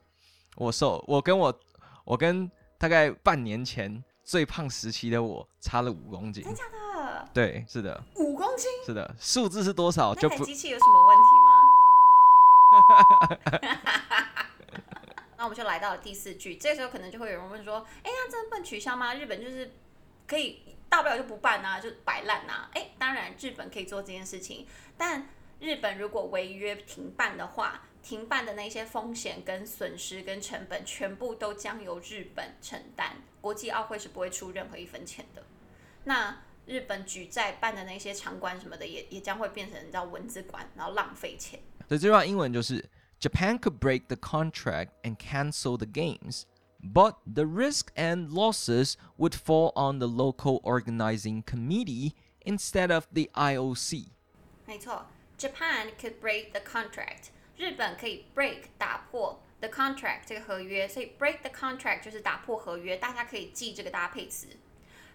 [0.55, 1.61] 我瘦，我跟我
[2.05, 6.43] 我跟大概半年前最胖时期的我差了五公斤。
[6.43, 6.65] 真的假
[7.27, 7.33] 的？
[7.35, 10.15] 对，是的，五公斤，是的，数字是多少？
[10.15, 10.45] 就不。
[10.45, 11.51] 机器有什么问题吗？
[15.39, 19.15] 那我们就来到了第四句，这个时候可能就会有人问说：“哎呀，这不能取消吗？
[19.15, 19.71] 日本就是
[20.27, 25.29] 可以大不了就不办啊，就摆烂啊。”哎，当然日本可以做这件事情，但
[25.61, 35.43] 日本如果违约停办的话，停办的那些风险跟损失跟成本全部都将由日本承担，国际奥会是不会出任何一分钱的。
[36.05, 41.60] 那日本举债办的那些场馆什么的也，也也将会变成叫蚊子馆，然后浪费钱。
[41.88, 46.44] 所以这句话英文就是 Japan could break the contract and cancel the games,
[46.82, 52.14] but the risk and losses would fall on the local organizing committee
[52.46, 54.08] instead of the IOC。
[54.66, 55.06] 没错，
[55.38, 57.30] Japan could break the contract。
[57.58, 64.48] 日本可以 break 打破 the contract 这个合约，所以 break the contract 就是打破合约，大家可以记这个搭配词。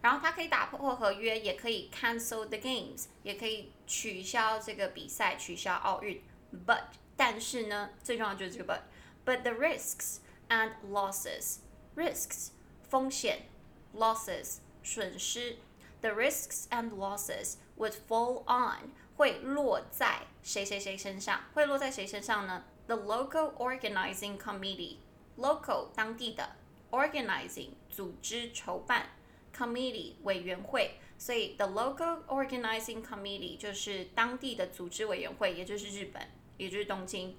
[0.03, 6.23] 然后它可以打破合约，也可以 cancel the games，也可以取消这个比赛，取消奥运。
[6.67, 6.85] But
[7.17, 12.51] 但是呢，最重要就是这个 but。But the risks and losses，risks
[12.89, 13.49] 风险，
[13.95, 15.57] losses 损失。
[16.01, 21.41] The risks and losses would fall on 会落在谁谁谁身上？
[21.55, 22.63] 会落在谁身上呢？
[22.87, 26.55] The local organizing committee，local 当地的
[26.91, 29.09] organizing 组织筹办。
[29.56, 36.22] Committee 委员会，所以 the local organizing committee 就是当地的组织委员会，也就是日本，
[36.58, 37.36] 也就是东京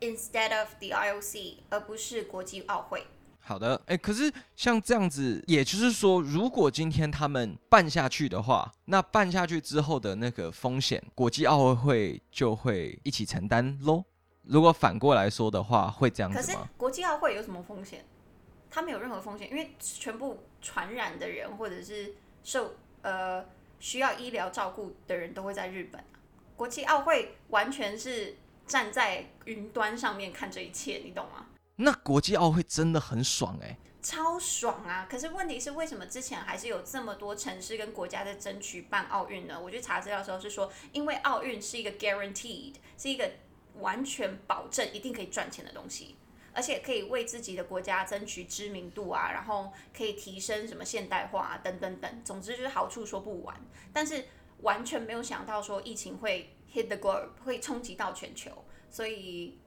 [0.00, 3.06] ，instead of the IOC，而不是国际奥会。
[3.44, 14.04] 好的，哎，可是像这样子，也就是说，如果今天他们办下去的话，那办下去之后的那个风险，国际奥委会就会一起承担喽。
[14.44, 16.44] 如果反过来说的话，会这样子吗？
[16.44, 18.04] 可是国际奥会有什么风险？
[18.70, 23.44] 他没有任何风险，因为全部传染的人或者是受呃
[23.78, 26.16] 需要医疗照顾的人都会在日本啊。
[26.56, 31.46] 国际奥会完全是站在云端上面看这一切，你懂吗？
[31.76, 35.06] 那国际奥会真的很爽哎，超爽啊！
[35.10, 39.58] 可是问题是，为什么之前还是有这么多城市跟国家在争取办奥运呢？
[39.60, 43.28] 我去查资料的时候是说，因为奥运是一个 guaranteed，是一个
[43.80, 46.16] 完全保证一定可以赚钱的东西。
[46.54, 53.54] 而且可以为自己的国家争取知名度啊，然后可以提升什么现代化啊，等等等，总之就是好处说不完。
[53.92, 54.24] 但是
[54.60, 58.50] 完全没有想到说疫情会 hit the globe，会冲击到全球，
[58.90, 59.58] 所以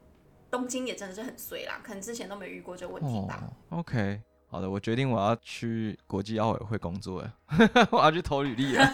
[0.50, 3.43] 东京也真的是很衰啦，可能之前都没遇过这个问题吧。
[3.69, 7.34] Oh, OK，好的，我决定我要去国际奥委会工作了，
[7.91, 8.88] 我要去投履历了。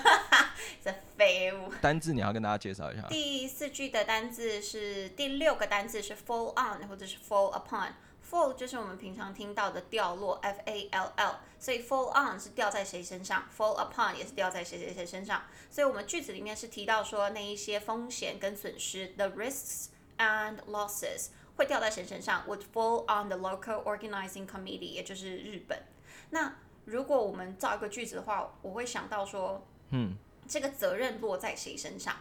[1.21, 1.71] 这废物。
[1.81, 3.03] 单字你要跟大家介绍一下。
[3.07, 7.91] 第四句的单字是第六个单字是 fall on 或者是 fall upon。
[8.27, 15.43] fall 就是我们平常听到的掉落，f a l l，所以 fall on 是掉在谁身上，fall upon 也是掉在谁谁谁身上。
[15.69, 25.77] 所以我们句子里面是提到说那一些风险跟损失，the risks and losses 会掉在谁身上，would fall on the local organizing committee，也就是日本。
[26.29, 26.55] 那
[26.85, 30.15] 如果我们造一个句子的话，我会想到说，嗯。
[30.51, 32.13] 这个责任落在谁身上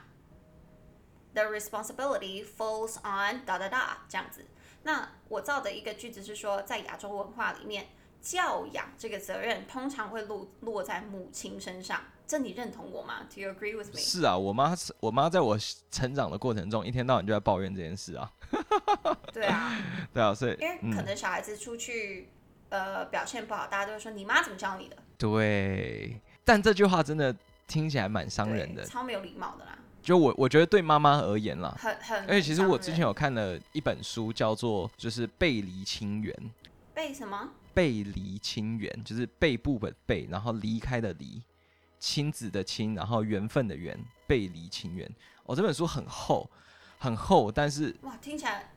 [1.34, 4.46] ？The responsibility falls on 哒哒哒这样子。
[4.84, 7.88] 那我造的一个句子是说，在亚洲文化里面，
[8.22, 12.00] 教养这个责任通常会落落在母亲身上。
[12.24, 13.98] 这你认同我吗？Do you agree with me？
[13.98, 15.58] 是啊，我妈我妈在我
[15.90, 18.32] 成长的过程中，一天到晚就在抱怨这件事啊。
[19.34, 19.76] 对啊，
[20.14, 22.28] 对啊，所以因为可能小孩子出去、
[22.68, 24.96] 嗯、呃表现不好，大家都会说你妈怎么教你的？
[25.18, 27.34] 对，但这句话真的。
[27.70, 29.78] 听起来蛮伤人的，超没有礼貌的啦。
[30.02, 32.18] 就我我觉得对妈妈而言啦，很很。
[32.26, 36.34] 而且其实我之前有看了一本书，叫做就是《背离亲缘》。
[36.92, 37.50] 背什么？
[37.72, 41.40] 背离亲缘，就是背部的背，然后离开的离，
[42.00, 43.96] 亲子的亲，然后缘分的缘，
[44.26, 45.08] 背离亲缘。
[45.44, 46.50] 哦，这本书很厚，
[46.98, 48.72] 很厚，但是哇，听起来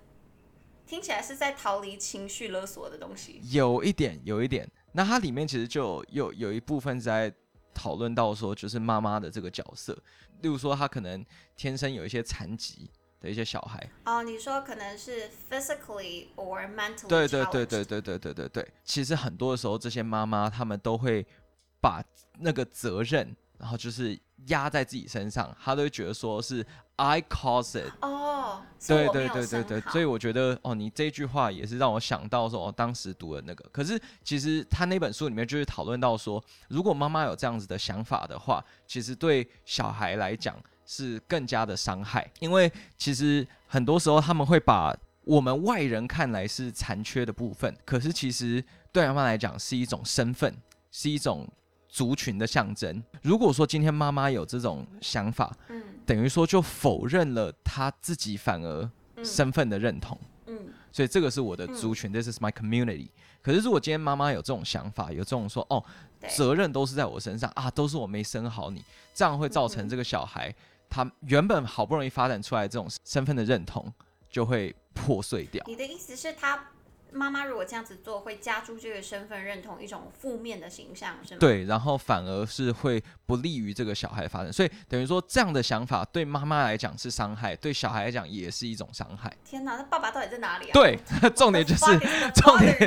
[0.85, 3.41] 听起来是在逃离情绪勒索的东西。
[3.49, 4.69] 有一点，有一点。
[4.91, 7.33] 那它里面其实就有有，有一部分在
[7.73, 9.93] 讨论到说，就是妈妈的这个角色，
[10.41, 13.89] 例如说她可能天生有一些残疾的一些小孩。
[14.05, 17.07] 哦，你说可能是 physically or mentally？
[17.07, 18.73] 对对对对对对对对对。
[18.83, 21.25] 其实很多的时候，这些妈妈她们都会
[21.81, 22.03] 把
[22.39, 26.65] 那个责任，然后就是压在自己身上，他都会觉得说是
[26.95, 27.91] I cause it。
[28.01, 33.63] 哦，对对对对对，所以我觉得哦，你这句话也是让我想到说，我、哦、当时读的那个。
[33.71, 50.55] 可是其实他那本书里面就是讨论到说，如果妈妈有这样子的想法的话，其实对小孩来讲是更加的伤害，因为其实很多时候他们会把我们外人看来是残缺的部分，可是其实对妈妈来讲是一种身份，
[50.91, 51.47] 是一种。
[51.93, 53.03] 族群的象征。
[53.21, 58.89] 如果说今天妈妈有这种想法，嗯，等于说就否认了她自己反而
[59.23, 60.57] 身份的认同，嗯，
[60.91, 63.09] 所以这个是我的族群，嗯，This is my community。
[63.43, 65.85] 可是如果今天妈妈有这种想法，有这种说哦，
[66.27, 68.83] 责任都是在我身上啊，都是我没生好你，
[69.13, 70.51] 这样会造成这个小孩
[70.89, 73.93] 他原本好不容易发展出来这种身份的认同
[74.31, 75.63] 就会破碎掉。
[75.67, 76.59] 你的意思是他？
[77.13, 81.37] 妈妈如果这样子做，会加注这个身份认同一种负面的形象，是吗？
[81.39, 89.31] 对，然后反而是会不利于这个小孩发展，所以等于说这样的想法对妈妈来讲是伤害，对小孩来讲也是一种伤害。
[89.45, 90.73] 天哪，那爸爸到底在哪里啊？
[90.73, 90.99] 对，
[91.35, 91.85] 重点就是
[92.35, 92.77] 重点，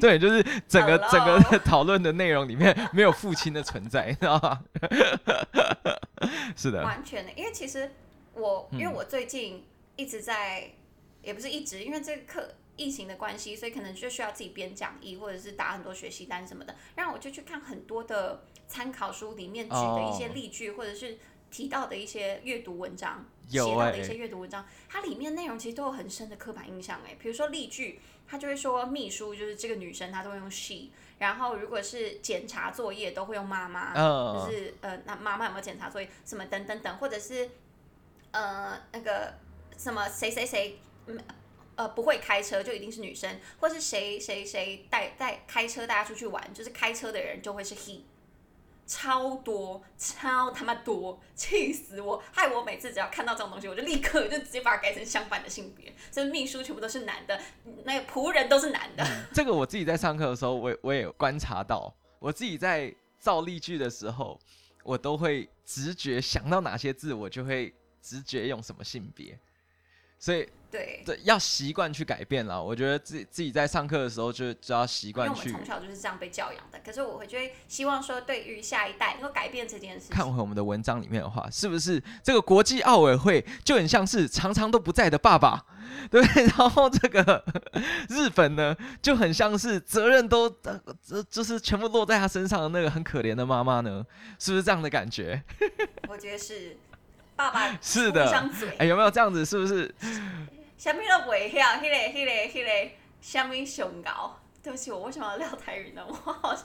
[0.00, 4.64] 对， 就是整个整个 讨论的内容里面没有父亲的存在，知道吗？
[6.56, 7.90] 是的，完全的，因为其实
[8.34, 9.64] 我因为我最近
[9.96, 10.72] 一直在，嗯、
[11.22, 12.54] 也不是一直，因为这个课。
[12.78, 16.74] 疫情的关系，所以可能就需要自己编讲义，或者是打很多学习单什么的。
[16.94, 20.78] 然后我就去看很多的参考书里面举的一些例句，oh.
[20.78, 21.18] 或者是
[21.50, 27.00] 提到的一些阅读文章，写到的一些阅读文章，它里面内容其实都有很深的刻板印象。
[27.04, 30.90] 哎，比如说例句，他就会说秘书就是这个女生，她都会用 she。
[31.18, 34.46] 然后如果是检查作业，都会用妈妈，oh.
[34.46, 36.08] 就是呃，那妈妈有没有检查作业？
[36.24, 37.50] 什么等等等，或者是
[38.30, 39.34] 呃那个
[39.76, 40.78] 什么谁谁谁。
[41.78, 48.00] 呃，不会开车就一定是女生，或是谁谁谁带带开车大家出去玩，就是开车的人就会是 he，
[48.84, 52.20] 超多超他妈多，气死我！
[52.32, 57.40] 害我每次只要看到这种东西，我就立刻就直接把它改成相反的性别，所以秘书全部都是男的，
[57.84, 59.06] 那个仆人都是男的。
[59.32, 64.36] 这个我自己在上课的时候，我我也观察到，我自己在造例句的时候，
[64.82, 67.72] 我都会直觉想到哪些字，我就会
[68.02, 69.38] 直觉用什么性别，
[70.18, 70.44] 所以。
[70.70, 72.62] 对对，要习惯去改变了。
[72.62, 75.48] 我觉得自己自己在上课的时候就就要习惯去。
[75.48, 76.78] 因为我们从小就是这样被教养的。
[76.84, 80.10] 可是我会觉得希望说，对于下一代能够改变这件事。
[80.10, 85.64] 看回我们的文章里面的话，是不是这个国际奥委会就很像是常常都不在的爸爸，
[86.10, 86.44] 对 不对？
[86.58, 87.42] 然后这个
[88.08, 94.04] 日本呢，就很像是责任都这就是全部落在他身上的那个很可怜的妈妈呢，
[94.38, 95.42] 是不是这样的感觉？
[96.08, 96.76] 我觉得是，
[97.36, 98.30] 爸爸是的，
[98.78, 99.44] 哎，有没有这样子？
[99.44, 99.94] 是不是？
[100.78, 104.38] 什么都不会晓，迄个、迄个、迄个，什么熊高？
[104.62, 106.04] 对不起，我为什么要聊台语呢？
[106.06, 106.56] 我好，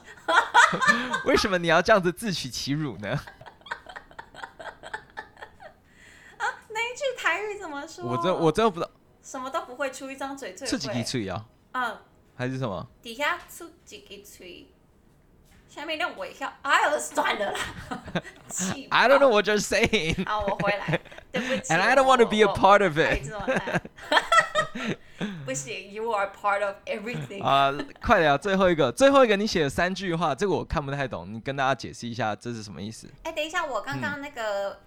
[1.26, 3.10] 为什么你要这样子自取其辱呢？
[6.38, 8.06] 啊，那一句台语怎么说？
[8.06, 8.92] 我真我真的不知道。
[9.22, 11.46] 什么都不会出一张嘴，最会出几嘴啊？
[11.72, 11.98] 嗯，
[12.36, 12.86] 还是什么？
[13.02, 14.73] 底下出几个嘴。
[15.74, 17.60] 下面让我一下，哎呦，算了啦。
[18.92, 20.24] I don't know what you're saying。
[20.28, 21.00] 啊，我回来，
[21.32, 21.74] 对不起。
[21.74, 23.28] And I don't want to be a part of it。
[25.46, 27.44] 不行，You are part of everything。
[27.44, 33.10] 啊，快点啊，最后一个，最后一个，你写了三句话，这个我看不太懂，你跟大家解释一下这是什么意思？
[33.24, 34.80] 哎，等一下，我刚刚那个。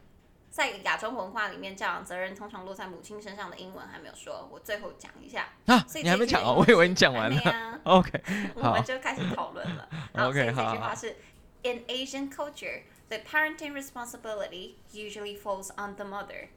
[0.56, 5.50] 嗯在亚洲文化里面，教养责任通常落在母亲身上的英文还没有说，我最后讲一下。
[5.66, 7.38] 啊，你还没讲哦，我以为你讲完了。
[7.50, 8.22] 啊、 OK，
[8.54, 9.86] 我们就开始讨论了。
[10.14, 10.64] ，OK，好。
[10.64, 11.16] 这句话是
[11.62, 16.48] ：In Asian culture, the parenting responsibility usually falls on the mother。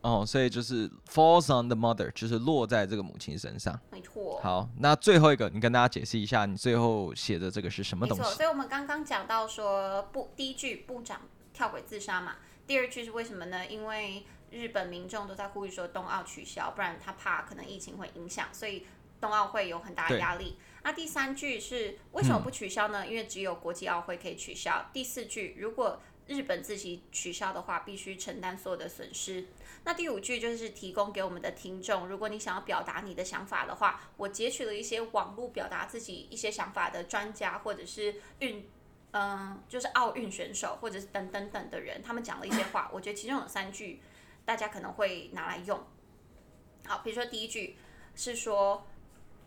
[0.00, 3.78] 哦，所以就是 falls on the mother，就是落在这个母亲身上。
[3.90, 4.40] 没错。
[4.42, 8.22] 好，那最后一个，你跟大家解释一下，你最后写的这个是什么东西？
[8.22, 11.20] 没错，所以我们刚刚讲到说，部第一句部长
[11.52, 12.36] 跳轨自杀嘛。
[12.66, 13.66] 第二句是为什么呢？
[13.66, 18.86] 因为日本民众都在呼吁说冬奥取消，不然他怕可能疫情会影响，所以
[19.20, 20.56] 冬奥会有很大的压力。
[20.82, 23.04] 那第三句是为什么不取消呢？
[23.04, 24.90] 嗯、因为只有国际奥会可以取消。
[24.92, 29.46] 第四句，如果日本自己取消的话，必须承担所有的损失。
[29.84, 38.68] 那第五句就是提供给我们的听众，如果你想要表达你的想法的话，我截取了一些网络表达自己一些想法的专家或者是运。
[39.12, 44.00] 嗯，就是奥运选手或者是等等等的人，他们讲了一些话，我觉得其中有三句，
[44.44, 45.78] 大家可能会拿来用。
[46.86, 47.76] 好，比如说第一句
[48.14, 48.86] 是说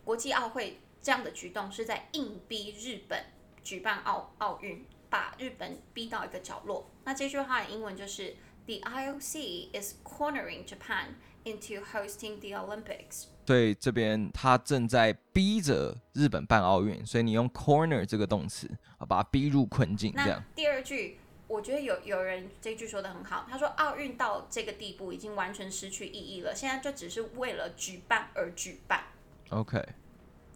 [0.04, 3.24] 国际奥会这样的举动是在硬逼日本
[3.62, 6.88] 举办奥奥运，把日本逼到一个角落。
[7.04, 8.36] 那这句话的英文就是
[8.66, 11.14] The IOC is cornering Japan
[11.46, 13.28] into hosting the Olympics。
[13.46, 18.68] 所以这边他正在逼着日本办奥运，所以你用 corner 这个动词
[18.98, 20.12] 啊，把它逼入困境。
[20.14, 20.42] 这样。
[20.54, 21.20] 第二句。
[21.48, 29.04] 我觉得有有人这句说的很好，他说奥运到这个地步已经完全失去意义了，现在就只是为了举办而举办。
[29.50, 29.80] OK，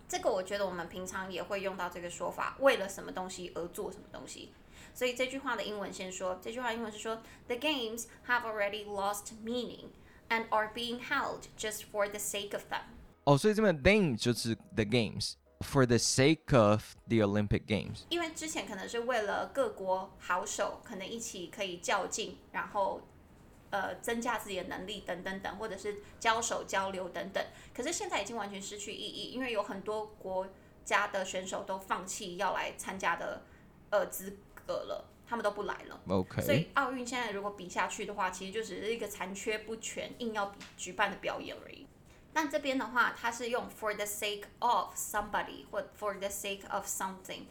[0.09, 4.51] 这个我觉得我们平常也会用到这个说法，为了什么东西而做什么东西。
[4.93, 9.91] 所以这句话的英文先说，这句话英文是说，The games have already lost meaning
[10.31, 12.83] and are being held just for the sake of them。
[13.25, 15.35] 哦，所以这边 thing 就是 the games。
[15.63, 23.03] For the sake of the Olympic Games，因为之前可能是为了各国好手可能一起可以较劲，然后
[23.69, 27.45] 呃增加自己的能力等等等，或者是交手交流等等。
[27.75, 30.49] 可是现在已经完全失去意义，因为有很多国
[30.83, 33.43] 家的选手都放弃要来参加的
[33.91, 36.01] 呃资格了，他们都不来了。
[36.09, 41.87] OK，所以奥运现在如果比下去的话，其实就只是一个残缺不全、硬要比举办的表演而已。
[42.33, 47.43] 但这边的话，它是用 for the sake of somebody 或 for the sake of something。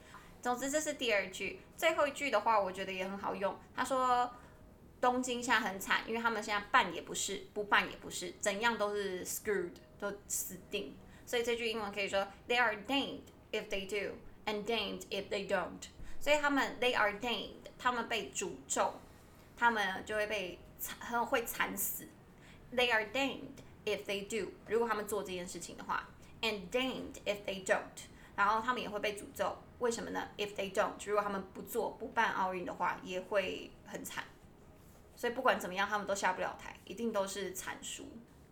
[0.42, 1.62] 总之，这是第二句。
[1.78, 3.58] 最后一句的话，我觉得也很好用。
[3.74, 4.30] 他说
[5.00, 10.98] 东京现在很惨，因为他们现在办也不是，不办也不是，怎样都是 screwed，都死定。
[11.26, 13.22] 所以这句英文可以说 They are damned
[13.54, 15.88] if they do and damned if they don't。
[16.20, 18.94] 所以他们 They are damned，他们被诅咒，
[19.58, 22.08] 他们就会被惨，很会惨死。
[22.74, 23.64] They are damned。
[23.86, 26.08] If they do，如果他们做这件事情的话
[26.42, 27.80] ，and damned if they don't，
[28.36, 29.58] 然后他们也会被诅咒。
[29.80, 34.26] 为什么呢？If they don't，如果他们不做不办奥运的话，也会很惨。
[35.16, 38.06] 所以不管怎么样，他们都下不了台，一定都是惨输。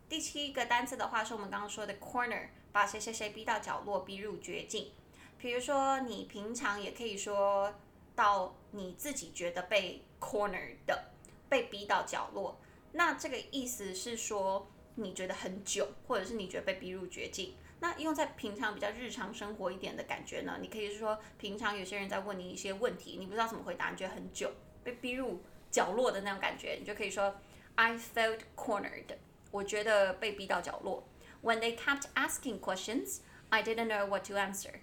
[0.08, 4.90] 第七个单词的话，是我们刚刚说的 corner，把谁谁谁逼到角落，逼入绝境。
[5.38, 7.72] 比如说，你平常也可以说
[8.14, 11.04] 到你自己觉得被 corner 的，
[11.48, 12.60] 被逼到角落。
[12.92, 14.68] 那这个意思是说。
[15.00, 20.58] 你觉得很久，或者是你觉得被逼入绝境，那用在平常比较日常生活一点的感觉呢？
[20.60, 24.50] 你可以说，平常有些人在问你一些问题，你不知道怎么回答，你觉得很久，
[24.82, 27.32] 被逼入角落的那种感觉，你就可以说
[27.76, 29.04] I felt cornered，
[29.52, 31.06] 我觉得被逼到角落。
[31.44, 33.20] When they kept asking questions,
[33.50, 34.80] I didn't know what to answer。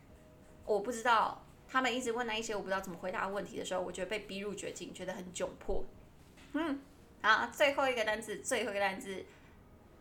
[0.66, 5.84] 我不知道他们一直问那一些我不知道怎么回答问题的时候，我觉得被逼入绝境，觉得很窘迫。
[6.54, 6.80] 嗯，
[7.22, 9.24] 好，最后一个单词，最后一个单词。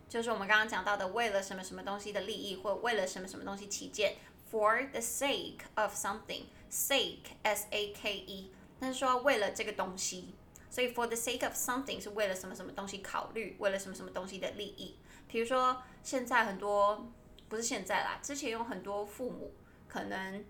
[0.07, 4.15] 就是我们刚刚讲到的，为了什么什么东西的利益，或为了什么什么东西起见
[4.51, 10.35] ，for the sake of something，sake s a k e，但是说为了这个东西，
[10.69, 14.95] 所以 for the sake of something 是为了什么什么东西考虑，为了什么什么东西的利益。
[15.27, 17.11] 比如说现在很多
[17.49, 19.51] 不是现在啦，之前有很多父母
[19.87, 20.45] 可能，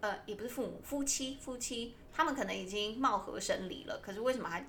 [0.00, 4.64] 呃，也不是父母，夫妻夫妻，他们可能已经貌合神离了，可是为什么还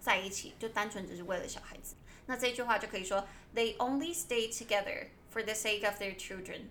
[0.00, 0.54] 在一起？
[0.58, 1.94] 就单纯只是为了小孩子。
[2.26, 6.62] 那这句话就可以说，They only stay together for the sake of their children.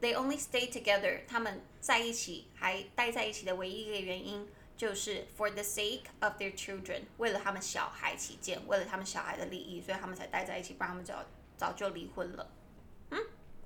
[0.00, 4.46] They only stay together，他们在一起还待在一起的唯一一个原因
[4.76, 11.24] 就是 for the sake of their children，为了他们小孩起见，为了他们小孩的利益，所以他们才待在一起，不然他们早
[11.56, 12.50] 早就离婚了。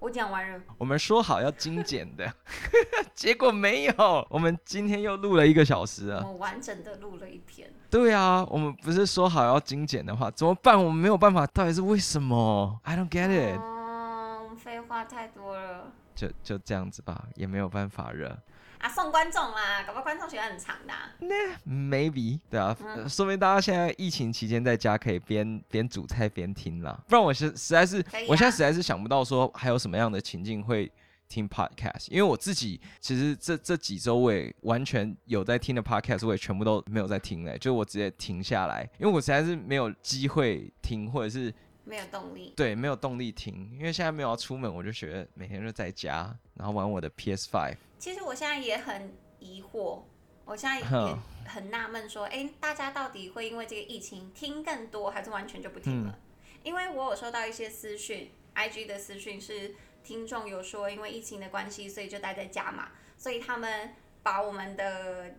[0.00, 0.02] 嗯。
[0.02, 0.60] 我讲完了。
[0.78, 2.32] 我们说好要精简的，
[3.14, 4.26] 结果没有。
[4.30, 6.22] 我们今天又录了一个小时啊。
[6.24, 7.70] 我们完整的录了一天。
[7.90, 10.76] 对啊，我们不是说好要精简的话，怎么办？
[10.76, 13.58] 我们没有办法，到底是为什么？I don't get it。
[13.60, 15.92] 哦，我们废话太多了。
[16.14, 18.38] 就就这样子吧，也没有办法了。
[18.80, 21.12] 啊，送观众啦，搞不好观众喜欢很长的、啊。
[21.20, 26.98] 那 maybe 对啊，嗯、说明大家现在疫情期间在家可以边边煮菜边听啦。
[27.06, 30.90] 不然我实实在是，啊、我现在实在是想不到说还有什么样的情境会
[31.28, 32.08] 听 podcast。
[32.08, 41.52] 因为我自己其实这这几周我也完全有在听的 podcast，我也全部都没有在听嘞，就我直接停下来，因为我实在是没有机会听，或者是
[41.84, 42.54] 没有动力。
[42.56, 47.76] 对，没有动力听，因为现在没有要出门，我就觉得每天就在家，然后玩我的 PS Five。
[48.00, 50.00] 其实我现在也很疑惑，
[50.46, 56.10] 我现在也很纳闷，说，哎，大家到底会因为这个疫情听更多，还是完全就不听了？
[56.10, 62.88] 嗯、因为我有收到一些私讯，IG 的私讯是听众有说，因为疫情的关系，所以就待在家嘛，
[63.18, 65.36] 所以他们把我们的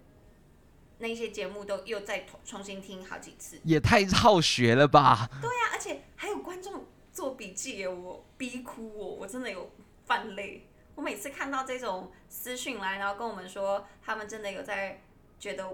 [1.00, 5.28] 那些节目都又再重新听好几次，也太好学了吧？
[5.42, 9.72] 对呀、啊，而且还有观众做笔记，我逼哭我，我真的有
[10.06, 10.68] 泛泪。
[11.02, 15.02] 我每次看到这种私讯来，然后跟我们说他们真的有在
[15.40, 15.68] 觉得，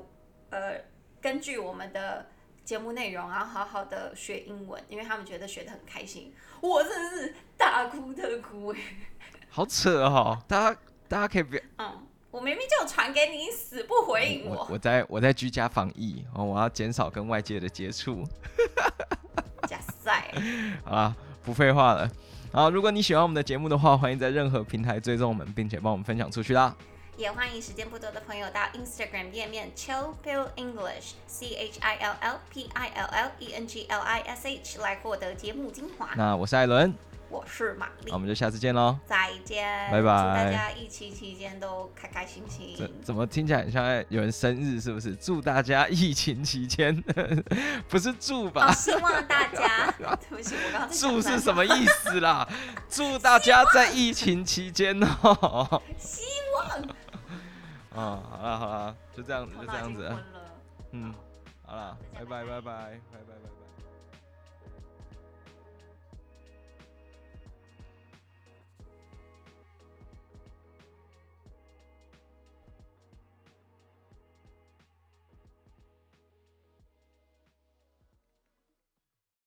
[0.51, 0.80] 呃，
[1.19, 2.28] 根据我们的
[2.63, 6.34] 节目内容，然后好好的学英文，因为他们觉得学的很开心。
[6.61, 8.80] 我真的是大哭特哭哎，
[9.51, 10.41] 好扯哦！
[10.47, 14.55] 大家大家可以别嗯，我明明就传给你，死不回应我。
[14.55, 18.23] 我我在我在居家防疫哦，我要减少跟外界的接触。
[19.67, 20.34] 假赛
[20.86, 21.13] 好啦，
[21.43, 22.09] 不废话了。
[22.57, 26.75] 好，如果你喜欢我们的节目的话，欢迎在任何平台追踪我们，并且帮我们分享出去啦。
[27.15, 33.53] 也欢迎时间不多的朋友到 Instagram 页面 Chill Pill English C H I L L P I L L E
[33.53, 36.09] N G L I S H 来获得节目精华。
[36.15, 36.91] 那我是艾伦，
[37.30, 40.01] 我是玛丽，那我们就下次见喽，再见，拜拜。
[40.01, 42.75] 祝大家疫情期间都开开心心。
[42.78, 44.80] 怎怎么听起来很像有人生日？
[44.80, 45.13] 是不是？
[45.15, 46.95] 祝大家疫情期间
[47.89, 48.67] 不是祝吧？
[48.69, 52.47] 哦，希望大家， 对不起，我刚刚祝是什么意思啦？
[52.89, 55.82] 祝大家在疫情期间哦。
[55.97, 56.23] 希
[56.55, 56.82] 望。
[58.05, 60.15] 啊，好了好了，就这样子，就这样子，
[60.91, 61.13] 嗯，
[61.65, 63.56] 好了，拜拜拜拜拜拜拜。